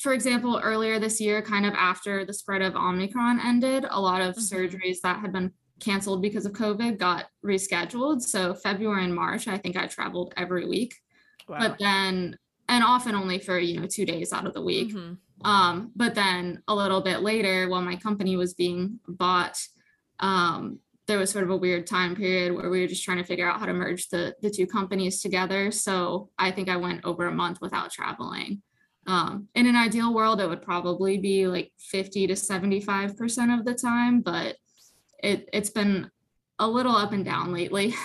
for 0.00 0.12
example, 0.12 0.60
earlier 0.62 0.98
this 0.98 1.20
year, 1.20 1.42
kind 1.42 1.64
of 1.66 1.74
after 1.74 2.24
the 2.24 2.32
spread 2.34 2.62
of 2.62 2.74
Omicron 2.74 3.40
ended, 3.40 3.86
a 3.88 4.00
lot 4.00 4.20
of 4.20 4.34
Mhm. 4.36 4.40
surgeries 4.40 5.00
that 5.02 5.20
had 5.20 5.32
been 5.32 5.52
canceled 5.82 6.22
because 6.22 6.46
of 6.46 6.52
COVID 6.52 6.98
got 6.98 7.26
rescheduled. 7.44 8.22
So, 8.22 8.54
February 8.54 9.04
and 9.04 9.14
March, 9.14 9.48
I 9.48 9.58
think 9.58 9.76
I 9.76 9.86
traveled 9.86 10.32
every 10.36 10.66
week, 10.66 10.94
but 11.46 11.76
then, 11.78 12.36
and 12.68 12.84
often 12.84 13.14
only 13.14 13.38
for, 13.38 13.58
you 13.58 13.80
know, 13.80 13.86
two 13.86 14.06
days 14.06 14.32
out 14.32 14.46
of 14.46 14.54
the 14.54 14.62
week. 14.62 14.94
Mhm. 14.94 15.18
Um, 15.44 15.90
but 15.96 16.14
then 16.14 16.62
a 16.68 16.74
little 16.74 17.00
bit 17.00 17.20
later, 17.20 17.68
while 17.68 17.82
my 17.82 17.96
company 17.96 18.36
was 18.36 18.54
being 18.54 19.00
bought, 19.08 19.58
um, 20.20 20.78
there 21.08 21.18
was 21.18 21.30
sort 21.30 21.44
of 21.44 21.50
a 21.50 21.56
weird 21.56 21.86
time 21.86 22.14
period 22.14 22.54
where 22.54 22.70
we 22.70 22.80
were 22.80 22.86
just 22.86 23.04
trying 23.04 23.18
to 23.18 23.24
figure 23.24 23.50
out 23.50 23.58
how 23.58 23.66
to 23.66 23.74
merge 23.74 24.08
the 24.08 24.34
the 24.40 24.50
two 24.50 24.66
companies 24.66 25.20
together. 25.20 25.70
So 25.72 26.30
I 26.38 26.52
think 26.52 26.68
I 26.68 26.76
went 26.76 27.04
over 27.04 27.26
a 27.26 27.34
month 27.34 27.60
without 27.60 27.90
traveling. 27.90 28.62
Um, 29.06 29.48
in 29.56 29.66
an 29.66 29.74
ideal 29.74 30.14
world, 30.14 30.40
it 30.40 30.48
would 30.48 30.62
probably 30.62 31.18
be 31.18 31.48
like 31.48 31.72
50 31.78 32.28
to 32.28 32.34
75% 32.34 33.58
of 33.58 33.64
the 33.64 33.74
time, 33.74 34.20
but 34.20 34.56
it 35.22 35.48
it's 35.52 35.70
been 35.70 36.10
a 36.58 36.68
little 36.68 36.94
up 36.94 37.12
and 37.12 37.24
down 37.24 37.52
lately. 37.52 37.94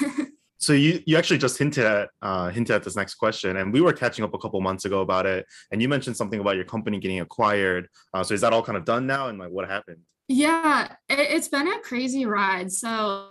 So 0.59 0.73
you 0.73 1.01
you 1.05 1.17
actually 1.17 1.37
just 1.37 1.57
hinted 1.57 1.85
at 1.85 2.09
uh, 2.21 2.49
hinted 2.49 2.75
at 2.75 2.83
this 2.83 2.95
next 2.95 3.15
question, 3.15 3.57
and 3.57 3.71
we 3.71 3.79
were 3.79 3.93
catching 3.93 4.25
up 4.25 4.33
a 4.33 4.39
couple 4.39 4.59
months 4.59 4.85
ago 4.85 5.01
about 5.01 5.25
it, 5.27 5.45
and 5.71 5.81
you 5.81 5.87
mentioned 5.87 6.17
something 6.17 6.39
about 6.39 6.55
your 6.55 6.65
company 6.65 6.99
getting 6.99 7.19
acquired. 7.19 7.87
Uh, 8.13 8.23
so 8.23 8.33
is 8.33 8.41
that 8.41 8.53
all 8.53 8.63
kind 8.63 8.77
of 8.77 8.83
done 8.83 9.05
now, 9.05 9.27
and 9.27 9.37
like 9.37 9.51
what 9.51 9.69
happened? 9.69 9.99
Yeah, 10.27 10.91
it, 11.09 11.19
it's 11.19 11.47
been 11.47 11.67
a 11.67 11.79
crazy 11.79 12.25
ride. 12.25 12.71
So 12.71 13.27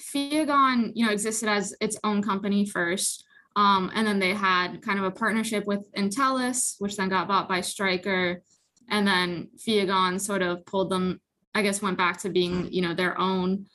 Fiagon, 0.00 0.92
you 0.94 1.06
know, 1.06 1.12
existed 1.12 1.48
as 1.48 1.74
its 1.80 1.96
own 2.02 2.22
company 2.22 2.66
first. 2.66 3.24
Um, 3.56 3.90
and 3.94 4.06
then 4.06 4.18
they 4.18 4.32
had 4.32 4.80
kind 4.80 4.98
of 4.98 5.04
a 5.04 5.10
partnership 5.10 5.66
with 5.66 5.92
Entellus, 5.92 6.76
which 6.78 6.96
then 6.96 7.08
got 7.08 7.28
bought 7.28 7.48
by 7.48 7.60
Stryker. 7.60 8.42
And 8.88 9.06
then 9.06 9.48
Fiagon 9.58 10.20
sort 10.20 10.42
of 10.42 10.64
pulled 10.66 10.90
them, 10.90 11.20
I 11.54 11.62
guess, 11.62 11.82
went 11.82 11.98
back 11.98 12.20
to 12.20 12.30
being, 12.30 12.72
you 12.72 12.82
know, 12.82 12.94
their 12.94 13.18
own. 13.18 13.66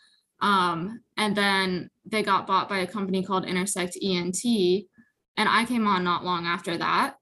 Um, 0.41 1.01
and 1.17 1.36
then 1.36 1.89
they 2.05 2.24
got 2.24 2.48
bought 2.48 2.70
by 2.70 2.79
a 2.79 2.88
company 2.88 3.24
called 3.24 3.46
Intersect 3.46 3.98
ENT. 4.01 4.44
And 5.38 5.50
I 5.50 5.65
came 5.65 5.88
on 5.88 6.03
not 6.03 6.24
long 6.24 6.46
after 6.46 6.77
that. 6.77 7.15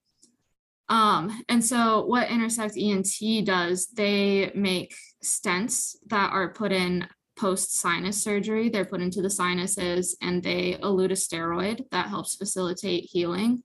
Um, 0.89 1.43
and 1.50 1.63
so 1.63 2.05
what 2.05 2.29
Intersect 2.29 2.77
ENT 2.77 3.45
does, 3.45 3.88
they 3.88 4.51
make 4.53 4.93
stents 5.24 5.95
that 6.07 6.31
are 6.31 6.53
put 6.53 6.72
in 6.72 7.07
post 7.36 7.79
sinus 7.79 8.22
surgery. 8.22 8.69
They're 8.69 8.86
put 8.86 9.01
into 9.01 9.22
the 9.22 9.29
sinuses 9.29 10.15
and 10.22 10.43
they 10.43 10.77
elute 10.83 11.12
a 11.12 11.15
steroid 11.15 11.86
that 11.91 12.07
helps 12.07 12.36
facilitate 12.36 13.10
healing. 13.12 13.63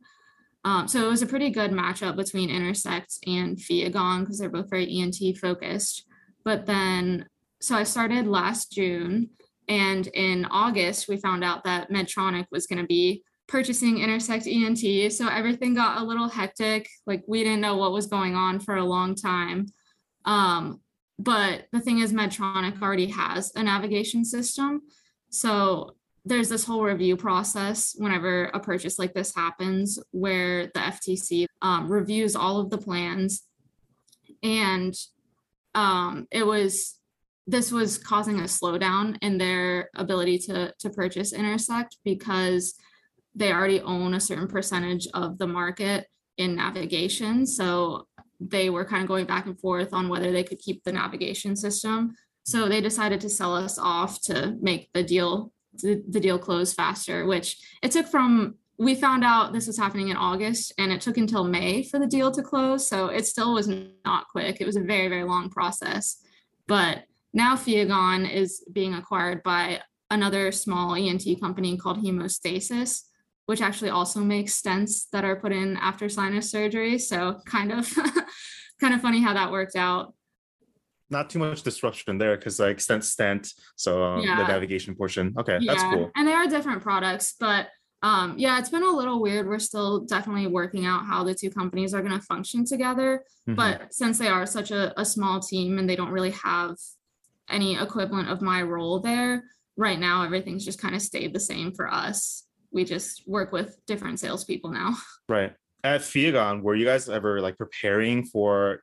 Um, 0.64 0.88
so 0.88 1.04
it 1.04 1.10
was 1.10 1.22
a 1.22 1.26
pretty 1.26 1.50
good 1.50 1.70
matchup 1.70 2.16
between 2.16 2.50
Intersect 2.50 3.18
and 3.26 3.56
Fiagon 3.56 4.20
because 4.20 4.38
they're 4.38 4.48
both 4.48 4.70
very 4.70 4.98
ENT 4.98 5.16
focused. 5.38 6.04
But 6.48 6.64
then, 6.64 7.26
so 7.60 7.76
I 7.76 7.82
started 7.82 8.26
last 8.26 8.72
June, 8.72 9.28
and 9.68 10.06
in 10.06 10.46
August, 10.46 11.06
we 11.06 11.18
found 11.18 11.44
out 11.44 11.62
that 11.64 11.90
Medtronic 11.90 12.46
was 12.50 12.66
going 12.66 12.80
to 12.80 12.86
be 12.86 13.22
purchasing 13.48 13.98
Intersect 13.98 14.46
ENT. 14.46 15.12
So 15.12 15.28
everything 15.28 15.74
got 15.74 16.00
a 16.00 16.04
little 16.04 16.26
hectic. 16.26 16.88
Like 17.06 17.22
we 17.28 17.44
didn't 17.44 17.60
know 17.60 17.76
what 17.76 17.92
was 17.92 18.06
going 18.06 18.34
on 18.34 18.60
for 18.60 18.76
a 18.76 18.84
long 18.84 19.14
time. 19.14 19.66
Um, 20.24 20.80
but 21.18 21.66
the 21.70 21.80
thing 21.80 21.98
is, 21.98 22.14
Medtronic 22.14 22.80
already 22.80 23.08
has 23.08 23.52
a 23.54 23.62
navigation 23.62 24.24
system. 24.24 24.80
So 25.28 25.96
there's 26.24 26.48
this 26.48 26.64
whole 26.64 26.82
review 26.82 27.18
process 27.18 27.94
whenever 27.98 28.44
a 28.54 28.58
purchase 28.58 28.98
like 28.98 29.12
this 29.12 29.34
happens, 29.34 29.98
where 30.12 30.68
the 30.68 30.80
FTC 30.80 31.44
um, 31.60 31.92
reviews 31.92 32.34
all 32.34 32.58
of 32.58 32.70
the 32.70 32.78
plans. 32.78 33.42
And 34.42 34.94
um, 35.74 36.26
it 36.30 36.46
was 36.46 36.94
this 37.46 37.72
was 37.72 37.96
causing 37.96 38.40
a 38.40 38.42
slowdown 38.42 39.16
in 39.22 39.38
their 39.38 39.90
ability 39.96 40.38
to 40.38 40.72
to 40.78 40.90
purchase 40.90 41.32
Intersect 41.32 41.96
because 42.04 42.74
they 43.34 43.52
already 43.52 43.80
own 43.80 44.14
a 44.14 44.20
certain 44.20 44.48
percentage 44.48 45.06
of 45.14 45.38
the 45.38 45.46
market 45.46 46.06
in 46.36 46.56
navigation. 46.56 47.46
So 47.46 48.06
they 48.40 48.70
were 48.70 48.84
kind 48.84 49.02
of 49.02 49.08
going 49.08 49.26
back 49.26 49.46
and 49.46 49.58
forth 49.58 49.92
on 49.92 50.08
whether 50.08 50.30
they 50.32 50.44
could 50.44 50.58
keep 50.58 50.84
the 50.84 50.92
navigation 50.92 51.56
system. 51.56 52.14
So 52.44 52.68
they 52.68 52.80
decided 52.80 53.20
to 53.22 53.28
sell 53.28 53.54
us 53.54 53.78
off 53.78 54.20
to 54.22 54.56
make 54.60 54.90
the 54.92 55.02
deal 55.02 55.52
the, 55.74 56.02
the 56.08 56.20
deal 56.20 56.38
close 56.38 56.72
faster, 56.72 57.26
which 57.26 57.58
it 57.82 57.92
took 57.92 58.06
from 58.06 58.56
we 58.78 58.94
found 58.94 59.24
out 59.24 59.52
this 59.52 59.66
was 59.66 59.76
happening 59.76 60.08
in 60.08 60.16
August 60.16 60.72
and 60.78 60.92
it 60.92 61.00
took 61.00 61.16
until 61.16 61.42
May 61.42 61.82
for 61.82 61.98
the 61.98 62.06
deal 62.06 62.30
to 62.30 62.42
close. 62.42 62.86
So 62.86 63.08
it 63.08 63.26
still 63.26 63.54
was 63.54 63.68
not 64.04 64.28
quick. 64.28 64.60
It 64.60 64.66
was 64.66 64.76
a 64.76 64.80
very, 64.80 65.08
very 65.08 65.24
long 65.24 65.50
process. 65.50 66.22
But 66.68 67.04
now 67.32 67.56
Fiagon 67.56 68.32
is 68.32 68.64
being 68.72 68.94
acquired 68.94 69.42
by 69.42 69.80
another 70.10 70.52
small 70.52 70.94
ENT 70.94 71.24
company 71.40 71.76
called 71.76 72.02
Hemostasis, 72.02 73.02
which 73.46 73.60
actually 73.60 73.90
also 73.90 74.20
makes 74.20 74.60
stents 74.60 75.08
that 75.12 75.24
are 75.24 75.36
put 75.36 75.52
in 75.52 75.76
after 75.78 76.08
sinus 76.08 76.48
surgery. 76.48 76.98
So 76.98 77.40
kind 77.46 77.72
of 77.72 77.92
kind 78.80 78.94
of 78.94 79.00
funny 79.00 79.20
how 79.20 79.34
that 79.34 79.50
worked 79.50 79.74
out. 79.74 80.14
Not 81.10 81.30
too 81.30 81.38
much 81.38 81.62
disruption 81.62 82.18
there 82.18 82.36
because 82.36 82.60
like 82.60 82.80
stent 82.80 83.04
stent. 83.04 83.52
So 83.76 84.04
um, 84.04 84.20
yeah. 84.20 84.36
the 84.36 84.46
navigation 84.46 84.94
portion. 84.94 85.34
Okay, 85.36 85.58
yeah. 85.60 85.72
that's 85.72 85.82
cool. 85.82 86.10
And 86.14 86.28
they 86.28 86.32
are 86.32 86.46
different 86.46 86.82
products, 86.82 87.34
but 87.40 87.68
um, 88.02 88.34
yeah, 88.38 88.58
it's 88.58 88.68
been 88.68 88.82
a 88.82 88.90
little 88.90 89.20
weird. 89.20 89.48
We're 89.48 89.58
still 89.58 90.00
definitely 90.00 90.46
working 90.46 90.86
out 90.86 91.06
how 91.06 91.24
the 91.24 91.34
two 91.34 91.50
companies 91.50 91.94
are 91.94 92.02
going 92.02 92.18
to 92.18 92.24
function 92.24 92.64
together. 92.64 93.24
Mm-hmm. 93.48 93.56
But 93.56 93.92
since 93.92 94.18
they 94.18 94.28
are 94.28 94.46
such 94.46 94.70
a, 94.70 94.98
a 95.00 95.04
small 95.04 95.40
team 95.40 95.78
and 95.78 95.88
they 95.88 95.96
don't 95.96 96.12
really 96.12 96.30
have 96.30 96.76
any 97.48 97.76
equivalent 97.76 98.28
of 98.28 98.40
my 98.40 98.62
role 98.62 99.00
there, 99.00 99.44
right 99.76 99.98
now 99.98 100.22
everything's 100.22 100.64
just 100.64 100.80
kind 100.80 100.94
of 100.94 101.02
stayed 101.02 101.32
the 101.32 101.40
same 101.40 101.72
for 101.72 101.92
us 101.92 102.44
we 102.70 102.84
just 102.84 103.26
work 103.26 103.52
with 103.52 103.78
different 103.86 104.20
salespeople 104.20 104.70
now. 104.70 104.96
Right. 105.30 105.52
At 105.84 106.00
Fiagon, 106.00 106.62
were 106.62 106.74
you 106.74 106.86
guys 106.86 107.10
ever 107.10 107.42
like 107.42 107.58
preparing 107.58 108.24
for 108.24 108.82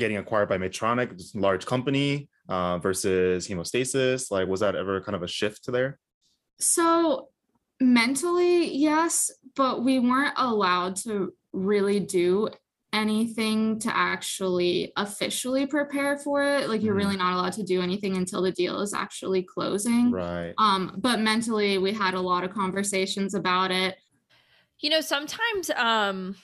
getting 0.00 0.16
acquired 0.16 0.48
by 0.48 0.58
Medtronic, 0.58 1.16
this 1.16 1.32
large 1.32 1.64
company, 1.64 2.28
uh, 2.48 2.78
versus 2.78 3.46
hemostasis? 3.46 4.32
Like, 4.32 4.48
was 4.48 4.60
that 4.60 4.74
ever 4.74 5.00
kind 5.00 5.14
of 5.14 5.22
a 5.22 5.28
shift 5.28 5.70
there? 5.70 6.00
So 6.58 7.28
mentally, 7.80 8.74
yes, 8.74 9.30
but 9.54 9.84
we 9.84 9.98
weren't 9.98 10.34
allowed 10.36 10.96
to 10.96 11.32
really 11.52 12.00
do 12.00 12.48
anything 12.92 13.78
to 13.78 13.94
actually 13.94 14.92
officially 14.96 15.66
prepare 15.66 16.16
for 16.18 16.42
it. 16.42 16.68
Like 16.68 16.82
you're 16.82 16.94
mm. 16.94 16.98
really 16.98 17.16
not 17.16 17.34
allowed 17.34 17.52
to 17.54 17.62
do 17.62 17.82
anything 17.82 18.16
until 18.16 18.42
the 18.42 18.52
deal 18.52 18.80
is 18.80 18.94
actually 18.94 19.42
closing. 19.42 20.10
Right. 20.10 20.54
Um 20.58 20.96
but 20.98 21.20
mentally 21.20 21.78
we 21.78 21.92
had 21.92 22.14
a 22.14 22.20
lot 22.20 22.44
of 22.44 22.52
conversations 22.52 23.34
about 23.34 23.70
it. 23.70 23.96
You 24.80 24.90
know 24.90 25.00
sometimes 25.00 25.70
um 25.76 26.36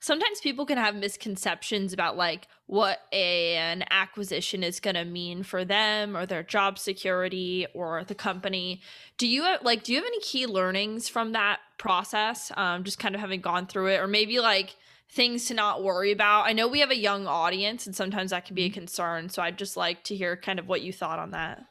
sometimes 0.00 0.40
people 0.40 0.66
can 0.66 0.78
have 0.78 0.94
misconceptions 0.94 1.92
about 1.92 2.16
like 2.16 2.48
what 2.66 3.00
a, 3.12 3.56
an 3.56 3.84
acquisition 3.90 4.62
is 4.62 4.80
going 4.80 4.96
to 4.96 5.04
mean 5.04 5.42
for 5.42 5.64
them 5.64 6.16
or 6.16 6.26
their 6.26 6.42
job 6.42 6.78
security 6.78 7.66
or 7.74 8.04
the 8.04 8.14
company 8.14 8.80
do 9.18 9.26
you 9.26 9.42
have, 9.44 9.62
like 9.62 9.84
do 9.84 9.92
you 9.92 9.98
have 9.98 10.06
any 10.06 10.20
key 10.20 10.46
learnings 10.46 11.08
from 11.08 11.32
that 11.32 11.60
process 11.78 12.52
um 12.56 12.84
just 12.84 12.98
kind 12.98 13.14
of 13.14 13.20
having 13.20 13.40
gone 13.40 13.66
through 13.66 13.86
it 13.86 13.98
or 13.98 14.06
maybe 14.06 14.40
like 14.40 14.76
things 15.08 15.46
to 15.46 15.54
not 15.54 15.82
worry 15.82 16.12
about. 16.12 16.46
I 16.46 16.52
know 16.52 16.68
we 16.68 16.80
have 16.80 16.90
a 16.90 16.96
young 16.96 17.26
audience 17.26 17.86
and 17.86 17.94
sometimes 17.94 18.30
that 18.30 18.44
can 18.44 18.54
be 18.54 18.64
a 18.64 18.68
mm-hmm. 18.68 18.74
concern. 18.74 19.28
So 19.28 19.42
I'd 19.42 19.58
just 19.58 19.76
like 19.76 20.04
to 20.04 20.16
hear 20.16 20.36
kind 20.36 20.58
of 20.58 20.68
what 20.68 20.82
you 20.82 20.92
thought 20.92 21.18
on 21.18 21.30
that. 21.30 21.64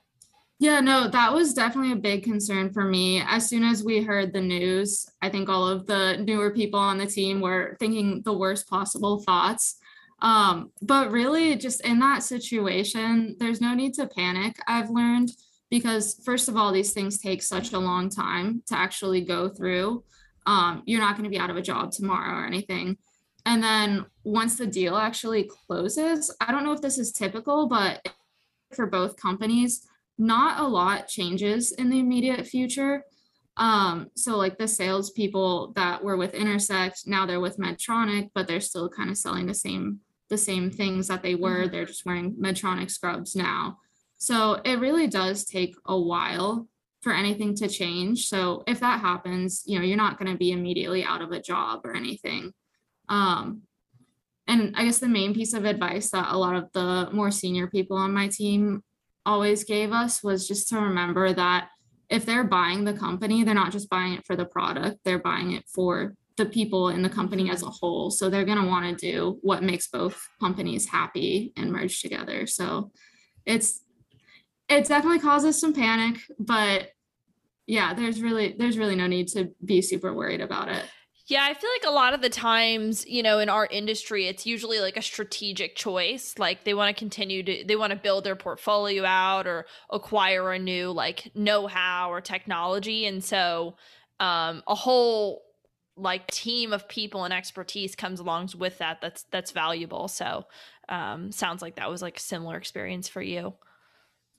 Yeah, 0.57 0.79
no, 0.79 1.09
that 1.09 1.33
was 1.33 1.53
definitely 1.53 1.91
a 1.91 1.97
big 1.97 2.23
concern 2.23 2.71
for 2.71 2.85
me. 2.85 3.21
As 3.27 3.49
soon 3.49 3.63
as 3.65 3.83
we 3.83 4.01
heard 4.01 4.31
the 4.31 4.41
news, 4.41 5.05
I 5.21 5.29
think 5.29 5.49
all 5.49 5.67
of 5.67 5.85
the 5.85 6.15
newer 6.17 6.51
people 6.51 6.79
on 6.79 6.97
the 6.97 7.05
team 7.05 7.41
were 7.41 7.75
thinking 7.77 8.21
the 8.23 8.33
worst 8.33 8.69
possible 8.69 9.19
thoughts. 9.19 9.75
Um, 10.21 10.71
but 10.81 11.11
really, 11.11 11.57
just 11.57 11.81
in 11.81 11.99
that 11.99 12.23
situation, 12.23 13.35
there's 13.37 13.59
no 13.59 13.73
need 13.73 13.95
to 13.95 14.07
panic, 14.07 14.55
I've 14.65 14.89
learned, 14.89 15.31
because 15.69 16.21
first 16.23 16.47
of 16.47 16.55
all, 16.55 16.71
these 16.71 16.93
things 16.93 17.19
take 17.19 17.43
such 17.43 17.73
a 17.73 17.79
long 17.79 18.09
time 18.09 18.63
to 18.67 18.77
actually 18.77 19.21
go 19.21 19.49
through. 19.49 20.05
Um, 20.45 20.83
you're 20.85 21.01
not 21.01 21.17
going 21.17 21.25
to 21.25 21.29
be 21.29 21.39
out 21.39 21.49
of 21.49 21.57
a 21.57 21.61
job 21.61 21.91
tomorrow 21.91 22.39
or 22.41 22.45
anything. 22.45 22.97
And 23.45 23.61
then 23.61 24.05
once 24.23 24.57
the 24.57 24.67
deal 24.67 24.95
actually 24.95 25.43
closes, 25.67 26.33
I 26.39 26.51
don't 26.51 26.63
know 26.63 26.71
if 26.71 26.81
this 26.81 26.97
is 26.97 27.11
typical, 27.11 27.67
but 27.67 28.07
for 28.73 28.87
both 28.87 29.17
companies, 29.17 29.85
not 30.17 30.59
a 30.59 30.67
lot 30.67 31.07
changes 31.07 31.71
in 31.71 31.89
the 31.89 31.99
immediate 31.99 32.47
future. 32.47 33.03
Um, 33.57 34.07
so 34.15 34.37
like 34.37 34.57
the 34.57 34.67
salespeople 34.67 35.73
that 35.75 36.03
were 36.03 36.17
with 36.17 36.33
Intersect, 36.33 37.03
now 37.05 37.25
they're 37.25 37.39
with 37.39 37.57
Medtronic, 37.57 38.29
but 38.33 38.47
they're 38.47 38.59
still 38.59 38.89
kind 38.89 39.09
of 39.09 39.17
selling 39.17 39.45
the 39.45 39.53
same 39.53 39.99
the 40.29 40.37
same 40.37 40.71
things 40.71 41.07
that 41.07 41.21
they 41.21 41.35
were. 41.35 41.63
Mm-hmm. 41.63 41.71
They're 41.71 41.85
just 41.85 42.05
wearing 42.05 42.35
Medtronic 42.35 42.89
scrubs 42.89 43.35
now. 43.35 43.77
So 44.17 44.59
it 44.65 44.79
really 44.79 45.07
does 45.07 45.45
take 45.45 45.75
a 45.85 45.99
while 45.99 46.67
for 47.01 47.13
anything 47.13 47.55
to 47.57 47.67
change. 47.67 48.27
So 48.27 48.63
if 48.65 48.79
that 48.79 49.01
happens, 49.01 49.61
you 49.67 49.77
know, 49.77 49.85
you're 49.85 49.97
not 49.97 50.17
going 50.17 50.31
to 50.31 50.37
be 50.37 50.51
immediately 50.51 51.03
out 51.03 51.21
of 51.21 51.31
a 51.31 51.39
job 51.39 51.81
or 51.83 51.95
anything. 51.95 52.51
Um, 53.07 53.61
and 54.47 54.73
I 54.75 54.85
guess 54.85 54.97
the 54.97 55.07
main 55.07 55.35
piece 55.35 55.53
of 55.53 55.65
advice 55.65 56.09
that 56.09 56.31
a 56.31 56.37
lot 56.37 56.55
of 56.55 56.71
the 56.73 57.09
more 57.11 57.29
senior 57.29 57.67
people 57.67 57.97
on 57.97 58.13
my 58.13 58.27
team 58.27 58.83
always 59.25 59.63
gave 59.63 59.91
us 59.91 60.23
was 60.23 60.47
just 60.47 60.69
to 60.69 60.79
remember 60.79 61.33
that 61.33 61.69
if 62.09 62.25
they're 62.25 62.43
buying 62.43 62.83
the 62.83 62.93
company, 62.93 63.43
they're 63.43 63.53
not 63.53 63.71
just 63.71 63.89
buying 63.89 64.13
it 64.13 64.25
for 64.25 64.35
the 64.35 64.45
product, 64.45 64.99
they're 65.03 65.19
buying 65.19 65.53
it 65.53 65.63
for 65.67 66.15
the 66.37 66.45
people 66.45 66.89
in 66.89 67.01
the 67.01 67.09
company 67.09 67.49
as 67.49 67.63
a 67.63 67.69
whole. 67.69 68.11
So 68.11 68.29
they're 68.29 68.45
going 68.45 68.61
to 68.61 68.67
want 68.67 68.99
to 68.99 69.11
do 69.11 69.39
what 69.41 69.63
makes 69.63 69.87
both 69.87 70.21
companies 70.39 70.87
happy 70.87 71.53
and 71.55 71.71
merge 71.71 72.01
together. 72.01 72.45
So 72.45 72.91
it's 73.45 73.81
it 74.67 74.87
definitely 74.87 75.19
causes 75.19 75.59
some 75.59 75.73
panic, 75.73 76.19
but 76.39 76.89
yeah, 77.67 77.93
there's 77.93 78.21
really 78.21 78.55
there's 78.57 78.77
really 78.77 78.95
no 78.95 79.07
need 79.07 79.27
to 79.29 79.51
be 79.63 79.81
super 79.81 80.13
worried 80.13 80.41
about 80.41 80.69
it. 80.69 80.83
Yeah, 81.27 81.43
I 81.43 81.55
feel 81.55 81.71
like 81.71 81.89
a 81.91 81.95
lot 81.95 82.13
of 82.13 82.21
the 82.21 82.29
times, 82.29 83.03
you 83.07 83.23
know, 83.23 83.39
in 83.39 83.49
our 83.49 83.65
industry, 83.65 84.27
it's 84.27 84.45
usually 84.45 84.79
like 84.79 84.95
a 84.95 85.01
strategic 85.01 85.75
choice. 85.75 86.35
Like 86.37 86.65
they 86.65 86.75
want 86.75 86.95
to 86.95 86.99
continue 86.99 87.41
to, 87.41 87.63
they 87.65 87.75
want 87.75 87.91
to 87.91 87.97
build 87.97 88.23
their 88.23 88.35
portfolio 88.35 89.03
out 89.05 89.47
or 89.47 89.65
acquire 89.89 90.51
a 90.53 90.59
new 90.59 90.91
like 90.91 91.31
know 91.33 91.65
how 91.65 92.11
or 92.11 92.21
technology. 92.21 93.07
And 93.07 93.23
so 93.23 93.75
um, 94.19 94.61
a 94.67 94.75
whole 94.75 95.41
like 95.97 96.27
team 96.27 96.73
of 96.73 96.87
people 96.87 97.23
and 97.23 97.33
expertise 97.33 97.95
comes 97.95 98.19
along 98.19 98.49
with 98.55 98.77
that. 98.77 99.01
That's, 99.01 99.23
that's 99.31 99.49
valuable. 99.49 100.07
So 100.07 100.45
um, 100.89 101.31
sounds 101.31 101.63
like 101.63 101.77
that 101.77 101.89
was 101.89 102.03
like 102.03 102.17
a 102.17 102.21
similar 102.21 102.55
experience 102.55 103.07
for 103.07 103.23
you. 103.23 103.55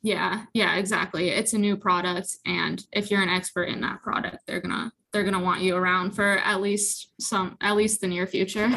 Yeah, 0.07 0.45
yeah, 0.55 0.77
exactly. 0.77 1.31
It's 1.31 1.53
a 1.53 1.59
new 1.59 1.77
product, 1.77 2.37
and 2.47 2.81
if 2.93 3.11
you're 3.11 3.23
an 3.23 3.29
expert 3.29 3.65
in 3.65 3.81
that 3.81 4.05
product, 4.05 4.39
they're 4.47 4.61
gonna 4.61 4.93
they're 5.13 5.25
gonna 5.25 5.43
want 5.43 5.63
you 5.63 5.75
around 5.75 6.13
for 6.13 6.39
at 6.39 6.61
least 6.61 7.11
some 7.21 7.57
at 7.61 7.75
least 7.75 8.03
the 8.03 8.07
near 8.07 8.25
future. 8.29 8.71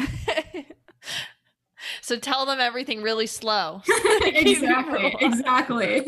so 2.02 2.18
tell 2.18 2.46
them 2.46 2.58
everything 2.58 3.00
really 3.00 3.28
slow. 3.28 3.80
exactly, 4.24 5.14
exactly. 5.20 6.04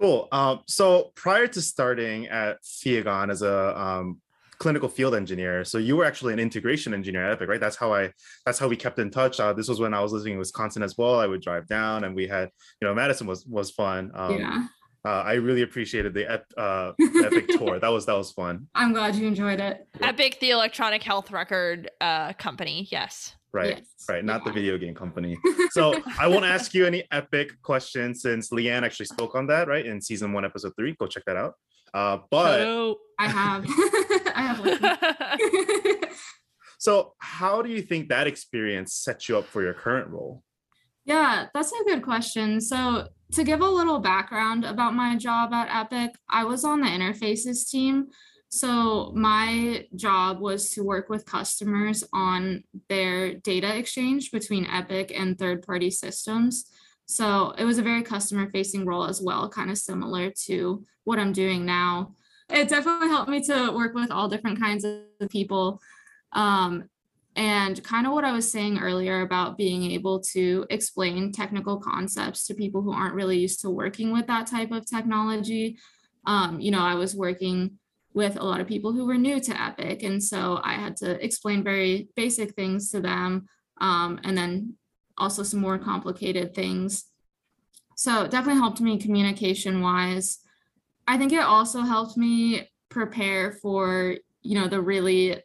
Cool. 0.00 0.28
Um, 0.30 0.60
so 0.68 1.10
prior 1.16 1.48
to 1.48 1.60
starting 1.60 2.28
at 2.28 2.62
Fiagon 2.62 3.28
as 3.28 3.42
a 3.42 3.76
um, 3.76 4.20
clinical 4.58 4.88
field 4.88 5.14
engineer. 5.14 5.64
So 5.64 5.78
you 5.78 5.96
were 5.96 6.04
actually 6.04 6.32
an 6.32 6.38
integration 6.38 6.94
engineer 6.94 7.24
at 7.24 7.32
Epic, 7.32 7.48
right? 7.48 7.60
That's 7.60 7.76
how 7.76 7.92
I 7.92 8.12
that's 8.44 8.58
how 8.58 8.68
we 8.68 8.76
kept 8.76 8.98
in 8.98 9.10
touch. 9.10 9.40
Uh, 9.40 9.52
this 9.52 9.68
was 9.68 9.80
when 9.80 9.94
I 9.94 10.00
was 10.00 10.12
living 10.12 10.34
in 10.34 10.38
Wisconsin 10.38 10.82
as 10.82 10.96
well. 10.96 11.18
I 11.18 11.26
would 11.26 11.42
drive 11.42 11.66
down 11.66 12.04
and 12.04 12.14
we 12.14 12.26
had, 12.26 12.50
you 12.80 12.88
know, 12.88 12.94
Madison 12.94 13.26
was 13.26 13.46
was 13.46 13.70
fun. 13.70 14.10
Um, 14.14 14.38
yeah. 14.38 14.66
Uh, 15.04 15.22
I 15.24 15.34
really 15.34 15.62
appreciated 15.62 16.14
the 16.14 16.42
uh, 16.58 16.92
Epic 17.24 17.46
tour. 17.50 17.78
That 17.78 17.88
was 17.88 18.06
that 18.06 18.16
was 18.16 18.32
fun. 18.32 18.66
I'm 18.74 18.92
glad 18.92 19.14
you 19.14 19.26
enjoyed 19.28 19.60
it. 19.60 19.86
Epic, 20.02 20.40
the 20.40 20.50
electronic 20.50 21.02
health 21.02 21.30
record 21.30 21.90
uh, 22.00 22.32
company. 22.32 22.88
Yes. 22.90 23.36
Right. 23.52 23.76
Yes. 23.78 23.86
Right. 24.08 24.24
Not 24.24 24.40
yeah. 24.40 24.44
the 24.50 24.52
video 24.52 24.78
game 24.78 24.94
company. 24.94 25.36
So 25.70 26.00
I 26.18 26.26
won't 26.26 26.46
ask 26.46 26.72
you 26.72 26.86
any 26.86 27.04
Epic 27.10 27.60
questions 27.60 28.22
since 28.22 28.48
Leanne 28.48 28.82
actually 28.82 29.06
spoke 29.06 29.34
on 29.34 29.46
that, 29.48 29.68
right? 29.68 29.84
In 29.84 30.00
season 30.00 30.32
one, 30.32 30.42
episode 30.42 30.72
three. 30.78 30.96
Go 30.98 31.06
check 31.06 31.24
that 31.26 31.36
out. 31.36 31.52
Uh, 31.92 32.18
but 32.30 32.60
Hello. 32.60 32.96
I 33.18 33.28
have. 33.28 33.66
I 34.36 34.42
have. 34.42 36.10
so, 36.78 37.14
how 37.18 37.62
do 37.62 37.70
you 37.70 37.82
think 37.82 38.08
that 38.08 38.26
experience 38.26 38.94
sets 38.94 39.28
you 39.28 39.38
up 39.38 39.46
for 39.46 39.62
your 39.62 39.74
current 39.74 40.08
role? 40.08 40.42
Yeah, 41.04 41.46
that's 41.54 41.72
a 41.72 41.84
good 41.84 42.02
question. 42.02 42.60
So, 42.60 43.08
to 43.32 43.44
give 43.44 43.60
a 43.60 43.68
little 43.68 43.98
background 43.98 44.64
about 44.64 44.94
my 44.94 45.16
job 45.16 45.52
at 45.52 45.74
Epic, 45.74 46.14
I 46.28 46.44
was 46.44 46.64
on 46.64 46.80
the 46.80 46.88
interfaces 46.88 47.68
team. 47.68 48.08
So, 48.48 49.12
my 49.14 49.86
job 49.94 50.40
was 50.40 50.70
to 50.70 50.82
work 50.82 51.08
with 51.08 51.24
customers 51.24 52.04
on 52.12 52.64
their 52.88 53.34
data 53.34 53.76
exchange 53.76 54.30
between 54.30 54.66
Epic 54.66 55.12
and 55.16 55.38
third 55.38 55.66
party 55.66 55.90
systems. 55.90 56.66
So, 57.06 57.52
it 57.56 57.64
was 57.64 57.78
a 57.78 57.82
very 57.82 58.02
customer 58.02 58.50
facing 58.50 58.84
role 58.84 59.06
as 59.06 59.22
well, 59.22 59.48
kind 59.48 59.70
of 59.70 59.78
similar 59.78 60.30
to 60.46 60.84
what 61.04 61.18
I'm 61.18 61.32
doing 61.32 61.64
now. 61.64 62.14
It 62.48 62.68
definitely 62.68 63.08
helped 63.08 63.30
me 63.30 63.42
to 63.44 63.72
work 63.72 63.94
with 63.94 64.10
all 64.10 64.28
different 64.28 64.60
kinds 64.60 64.84
of 64.84 65.28
people. 65.28 65.80
Um, 66.32 66.88
and 67.34 67.82
kind 67.84 68.06
of 68.06 68.12
what 68.14 68.24
I 68.24 68.32
was 68.32 68.50
saying 68.50 68.78
earlier 68.78 69.20
about 69.20 69.58
being 69.58 69.90
able 69.90 70.20
to 70.20 70.64
explain 70.70 71.32
technical 71.32 71.76
concepts 71.76 72.46
to 72.46 72.54
people 72.54 72.80
who 72.80 72.92
aren't 72.92 73.14
really 73.14 73.38
used 73.38 73.60
to 73.60 73.70
working 73.70 74.10
with 74.10 74.26
that 74.28 74.46
type 74.46 74.72
of 74.72 74.86
technology. 74.86 75.76
Um, 76.24 76.60
you 76.60 76.70
know, 76.70 76.80
I 76.80 76.94
was 76.94 77.14
working 77.14 77.78
with 78.14 78.36
a 78.36 78.42
lot 78.42 78.60
of 78.60 78.66
people 78.66 78.92
who 78.92 79.04
were 79.04 79.18
new 79.18 79.38
to 79.38 79.62
Epic. 79.62 80.02
And 80.02 80.22
so 80.24 80.58
I 80.64 80.74
had 80.74 80.96
to 80.98 81.22
explain 81.22 81.62
very 81.62 82.08
basic 82.16 82.54
things 82.54 82.90
to 82.92 83.00
them 83.00 83.46
um, 83.78 84.18
and 84.24 84.36
then 84.36 84.74
also 85.18 85.42
some 85.42 85.60
more 85.60 85.78
complicated 85.78 86.54
things. 86.54 87.04
So 87.96 88.24
it 88.24 88.30
definitely 88.30 88.60
helped 88.60 88.80
me 88.80 88.98
communication 88.98 89.82
wise. 89.82 90.38
I 91.06 91.18
think 91.18 91.32
it 91.32 91.42
also 91.42 91.80
helped 91.82 92.16
me 92.16 92.68
prepare 92.88 93.52
for, 93.52 94.16
you 94.42 94.58
know, 94.58 94.68
the 94.68 94.80
really 94.80 95.40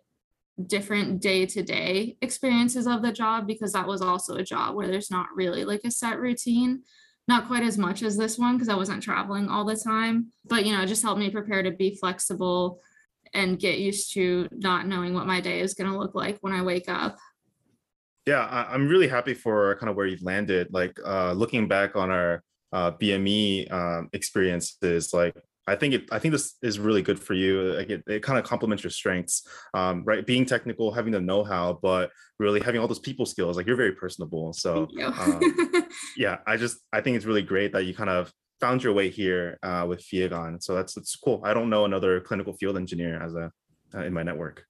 different 0.67 1.21
day 1.21 1.45
to 1.45 1.63
day 1.63 2.17
experiences 2.21 2.87
of 2.87 3.01
the 3.01 3.11
job 3.11 3.47
because 3.47 3.73
that 3.73 3.87
was 3.87 4.01
also 4.01 4.35
a 4.35 4.43
job 4.43 4.75
where 4.75 4.87
there's 4.87 5.11
not 5.11 5.27
really 5.35 5.65
like 5.65 5.81
a 5.83 5.91
set 5.91 6.19
routine. 6.19 6.83
Not 7.27 7.47
quite 7.47 7.63
as 7.63 7.77
much 7.77 8.01
as 8.01 8.17
this 8.17 8.37
one 8.37 8.55
because 8.55 8.69
I 8.69 8.75
wasn't 8.75 9.03
traveling 9.03 9.47
all 9.47 9.63
the 9.63 9.75
time, 9.75 10.31
but 10.45 10.65
you 10.65 10.75
know, 10.75 10.81
it 10.81 10.87
just 10.87 11.03
helped 11.03 11.19
me 11.19 11.29
prepare 11.29 11.61
to 11.63 11.71
be 11.71 11.95
flexible 11.95 12.81
and 13.33 13.59
get 13.59 13.79
used 13.79 14.13
to 14.13 14.49
not 14.51 14.87
knowing 14.87 15.13
what 15.13 15.27
my 15.27 15.39
day 15.39 15.61
is 15.61 15.73
going 15.73 15.89
to 15.89 15.97
look 15.97 16.15
like 16.15 16.37
when 16.41 16.51
I 16.51 16.63
wake 16.63 16.89
up. 16.89 17.17
Yeah, 18.25 18.45
I, 18.45 18.75
am 18.75 18.87
really 18.87 19.07
happy 19.07 19.33
for 19.33 19.75
kind 19.75 19.89
of 19.89 19.95
where 19.95 20.05
you've 20.05 20.23
landed. 20.23 20.67
Like 20.71 20.97
uh, 21.05 21.31
looking 21.33 21.67
back 21.67 21.95
on 21.95 22.11
our 22.11 22.43
uh, 22.73 22.91
BME 22.91 23.71
um, 23.71 24.09
experiences, 24.13 25.13
like 25.13 25.35
I 25.67 25.75
think 25.75 25.93
it. 25.93 26.03
I 26.11 26.19
think 26.19 26.31
this 26.31 26.55
is 26.61 26.79
really 26.79 27.01
good 27.01 27.19
for 27.19 27.33
you. 27.33 27.73
Like 27.73 27.89
it, 27.89 28.03
it 28.07 28.23
kind 28.23 28.39
of 28.39 28.45
complements 28.45 28.83
your 28.83 28.91
strengths, 28.91 29.47
um, 29.73 30.03
right? 30.05 30.25
Being 30.25 30.45
technical, 30.45 30.91
having 30.91 31.11
the 31.11 31.21
know-how, 31.21 31.79
but 31.81 32.09
really 32.39 32.59
having 32.59 32.81
all 32.81 32.87
those 32.87 32.99
people 32.99 33.25
skills. 33.25 33.57
Like 33.57 33.67
you're 33.67 33.75
very 33.75 33.93
personable. 33.93 34.53
So, 34.53 34.87
um, 35.03 35.41
yeah, 36.17 36.37
I 36.47 36.57
just 36.57 36.77
I 36.91 37.01
think 37.01 37.15
it's 37.15 37.25
really 37.25 37.43
great 37.43 37.73
that 37.73 37.85
you 37.85 37.93
kind 37.93 38.09
of 38.09 38.33
found 38.59 38.83
your 38.83 38.93
way 38.93 39.09
here 39.09 39.59
uh, 39.63 39.85
with 39.87 40.01
Fiagon. 40.01 40.61
So 40.63 40.73
that's 40.75 40.93
that's 40.95 41.15
cool. 41.15 41.41
I 41.43 41.53
don't 41.53 41.69
know 41.69 41.85
another 41.85 42.21
clinical 42.21 42.53
field 42.53 42.75
engineer 42.75 43.21
as 43.21 43.35
a 43.35 43.51
uh, 43.93 44.03
in 44.03 44.13
my 44.13 44.23
network. 44.23 44.65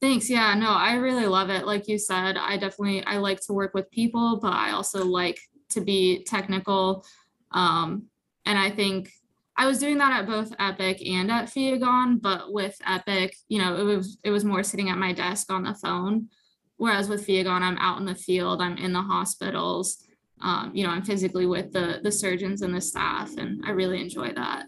Thanks. 0.00 0.28
Yeah, 0.28 0.52
no, 0.54 0.70
I 0.70 0.94
really 0.94 1.26
love 1.26 1.48
it. 1.48 1.66
Like 1.66 1.88
you 1.88 1.98
said, 1.98 2.36
I 2.36 2.58
definitely 2.58 3.04
I 3.04 3.16
like 3.16 3.40
to 3.46 3.52
work 3.52 3.72
with 3.72 3.90
people, 3.90 4.38
but 4.40 4.52
I 4.52 4.72
also 4.72 5.04
like 5.04 5.38
to 5.70 5.80
be 5.80 6.24
technical. 6.24 7.04
Um, 7.52 8.06
and 8.44 8.58
I 8.58 8.70
think 8.70 9.10
I 9.56 9.66
was 9.66 9.78
doing 9.78 9.98
that 9.98 10.20
at 10.20 10.26
both 10.26 10.52
Epic 10.58 11.00
and 11.06 11.30
at 11.30 11.46
Fiagon, 11.46 12.20
but 12.20 12.52
with 12.52 12.76
Epic, 12.86 13.36
you 13.48 13.58
know, 13.58 13.76
it 13.76 13.84
was 13.84 14.18
it 14.24 14.30
was 14.30 14.44
more 14.44 14.62
sitting 14.62 14.90
at 14.90 14.98
my 14.98 15.12
desk 15.12 15.52
on 15.52 15.62
the 15.62 15.74
phone. 15.74 16.28
Whereas 16.76 17.08
with 17.08 17.26
Fiagon, 17.26 17.62
I'm 17.62 17.78
out 17.78 18.00
in 18.00 18.04
the 18.04 18.16
field, 18.16 18.60
I'm 18.60 18.76
in 18.76 18.92
the 18.92 19.00
hospitals, 19.00 20.04
um, 20.42 20.72
you 20.74 20.84
know, 20.84 20.90
I'm 20.90 21.02
physically 21.02 21.46
with 21.46 21.72
the 21.72 22.00
the 22.02 22.12
surgeons 22.12 22.62
and 22.62 22.74
the 22.74 22.80
staff, 22.80 23.36
and 23.36 23.64
I 23.64 23.70
really 23.70 24.00
enjoy 24.00 24.32
that. 24.32 24.66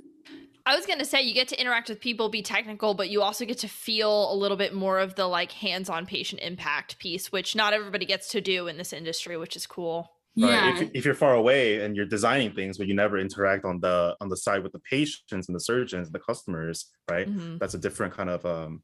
I 0.64 0.74
was 0.74 0.84
going 0.84 0.98
to 0.98 1.04
say 1.04 1.22
you 1.22 1.32
get 1.32 1.46
to 1.48 1.60
interact 1.60 1.88
with 1.88 2.00
people, 2.00 2.28
be 2.28 2.42
technical, 2.42 2.94
but 2.94 3.08
you 3.08 3.22
also 3.22 3.44
get 3.44 3.58
to 3.58 3.68
feel 3.68 4.32
a 4.32 4.34
little 4.34 4.56
bit 4.56 4.74
more 4.74 4.98
of 4.98 5.14
the 5.14 5.26
like 5.26 5.52
hands-on 5.52 6.06
patient 6.06 6.42
impact 6.42 6.98
piece, 6.98 7.30
which 7.30 7.54
not 7.54 7.72
everybody 7.72 8.04
gets 8.04 8.30
to 8.30 8.40
do 8.40 8.66
in 8.66 8.76
this 8.76 8.92
industry, 8.92 9.36
which 9.36 9.54
is 9.54 9.64
cool. 9.64 10.15
Right? 10.38 10.50
Yeah. 10.50 10.78
If, 10.78 10.90
if 10.92 11.04
you're 11.04 11.14
far 11.14 11.34
away 11.34 11.82
and 11.82 11.96
you're 11.96 12.06
designing 12.06 12.52
things, 12.52 12.76
but 12.76 12.86
you 12.86 12.94
never 12.94 13.18
interact 13.18 13.64
on 13.64 13.80
the 13.80 14.16
on 14.20 14.28
the 14.28 14.36
side 14.36 14.62
with 14.62 14.72
the 14.72 14.80
patients 14.80 15.48
and 15.48 15.54
the 15.54 15.60
surgeons, 15.60 16.08
and 16.08 16.14
the 16.14 16.20
customers, 16.20 16.90
right? 17.10 17.28
Mm-hmm. 17.28 17.58
That's 17.58 17.74
a 17.74 17.78
different 17.78 18.12
kind 18.12 18.28
of 18.28 18.44
um 18.44 18.82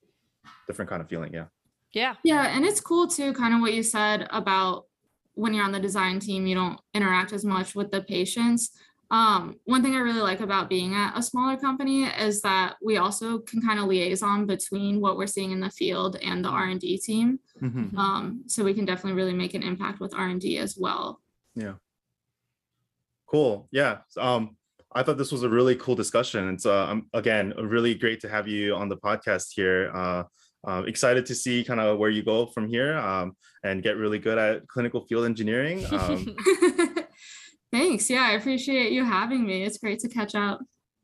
different 0.67 0.89
kind 0.89 1.03
of 1.03 1.09
feeling. 1.09 1.33
Yeah. 1.35 1.47
Yeah. 1.93 2.15
Yeah, 2.25 2.57
and 2.57 2.65
it's 2.65 2.81
cool 2.81 3.07
too, 3.07 3.33
kind 3.35 3.55
of 3.55 3.61
what 3.61 3.75
you 3.75 3.83
said 3.83 4.27
about 4.31 4.87
when 5.35 5.55
you're 5.55 5.65
on 5.65 5.73
the 5.73 5.81
design 5.81 6.21
team, 6.21 6.47
you 6.47 6.55
don't 6.55 6.81
interact 6.95 7.33
as 7.33 7.45
much 7.45 7.75
with 7.75 7.91
the 7.91 8.03
patients. 8.03 8.71
Um, 9.11 9.57
one 9.65 9.83
thing 9.83 9.95
I 9.95 9.99
really 9.99 10.23
like 10.23 10.41
about 10.41 10.71
being 10.71 10.95
at 10.95 11.17
a 11.17 11.23
smaller 11.23 11.59
company 11.59 12.05
is 12.05 12.41
that 12.43 12.77
we 12.83 12.97
also 12.97 13.41
can 13.41 13.61
kind 13.61 13.79
of 13.79 13.87
liaison 13.87 14.47
between 14.47 15.03
what 15.03 15.19
we're 15.19 15.27
seeing 15.27 15.51
in 15.51 15.61
the 15.61 15.69
field 15.69 16.17
and 16.23 16.43
the 16.43 16.49
R 16.49 16.65
and 16.69 16.81
D 16.81 16.97
team. 16.97 17.39
Mm-hmm. 17.61 17.97
Um, 17.97 18.45
so 18.47 18.65
we 18.65 18.73
can 18.73 18.87
definitely 18.87 19.21
really 19.21 19.35
make 19.35 19.53
an 19.53 19.63
impact 19.63 20.01
with 20.01 20.15
R 20.15 20.29
and 20.29 20.41
D 20.41 20.57
as 20.57 20.79
well. 20.79 21.21
Yeah. 21.55 21.75
Cool. 23.27 23.69
Yeah. 23.71 23.99
Um, 24.19 24.57
I 24.95 25.03
thought 25.03 25.17
this 25.17 25.33
was 25.33 25.43
a 25.43 25.49
really 25.49 25.75
cool 25.77 25.95
discussion. 25.95 26.49
It's 26.51 26.67
uh, 26.67 26.87
um, 26.87 27.09
again 27.15 27.55
really 27.57 27.95
great 27.95 28.21
to 28.21 28.29
have 28.29 28.47
you 28.47 28.75
on 28.75 28.89
the 28.89 28.97
podcast 28.97 29.53
here. 29.55 29.91
Uh, 29.95 30.25
uh, 30.67 30.83
excited 30.87 31.27
to 31.27 31.35
see 31.35 31.65
kind 31.65 31.81
of 31.81 31.99
where 31.99 32.11
you 32.11 32.23
go 32.23 32.47
from 32.47 32.69
here 32.69 32.97
um, 32.99 33.37
and 33.65 33.83
get 33.83 33.97
really 33.97 34.19
good 34.19 34.39
at 34.39 34.67
clinical 34.69 35.05
field 35.07 35.25
engineering. 35.25 35.85
Um, 35.91 36.37
Thanks. 37.73 38.11
Yeah, 38.11 38.23
I 38.23 38.33
appreciate 38.33 38.93
you 38.93 39.05
having 39.05 39.47
me. 39.47 39.65
It's 39.65 39.79
great 39.79 39.99
to 40.01 40.09
catch 40.09 40.35
up. 40.35 40.61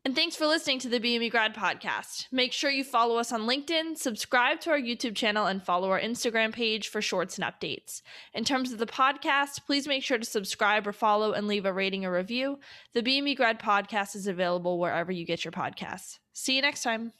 And 0.08 0.16
thanks 0.16 0.36
for 0.36 0.46
listening 0.46 0.78
to 0.78 0.88
the 0.88 1.00
BME 1.00 1.30
Grad 1.30 1.54
Podcast. 1.54 2.28
Make 2.32 2.54
sure 2.54 2.70
you 2.70 2.82
follow 2.82 3.18
us 3.18 3.30
on 3.30 3.42
LinkedIn, 3.42 3.98
subscribe 3.98 4.58
to 4.60 4.70
our 4.70 4.80
YouTube 4.80 5.14
channel, 5.14 5.44
and 5.44 5.62
follow 5.62 5.90
our 5.90 6.00
Instagram 6.00 6.50
page 6.50 6.88
for 6.88 7.02
shorts 7.02 7.36
and 7.38 7.44
updates. 7.44 8.00
In 8.32 8.42
terms 8.42 8.72
of 8.72 8.78
the 8.78 8.86
podcast, 8.86 9.66
please 9.66 9.86
make 9.86 10.02
sure 10.02 10.16
to 10.16 10.24
subscribe 10.24 10.86
or 10.86 10.94
follow 10.94 11.32
and 11.32 11.46
leave 11.46 11.66
a 11.66 11.74
rating 11.74 12.06
or 12.06 12.12
review. 12.14 12.58
The 12.94 13.02
BME 13.02 13.36
Grad 13.36 13.60
Podcast 13.60 14.16
is 14.16 14.26
available 14.26 14.78
wherever 14.78 15.12
you 15.12 15.26
get 15.26 15.44
your 15.44 15.52
podcasts. 15.52 16.20
See 16.32 16.56
you 16.56 16.62
next 16.62 16.84
time. 16.84 17.12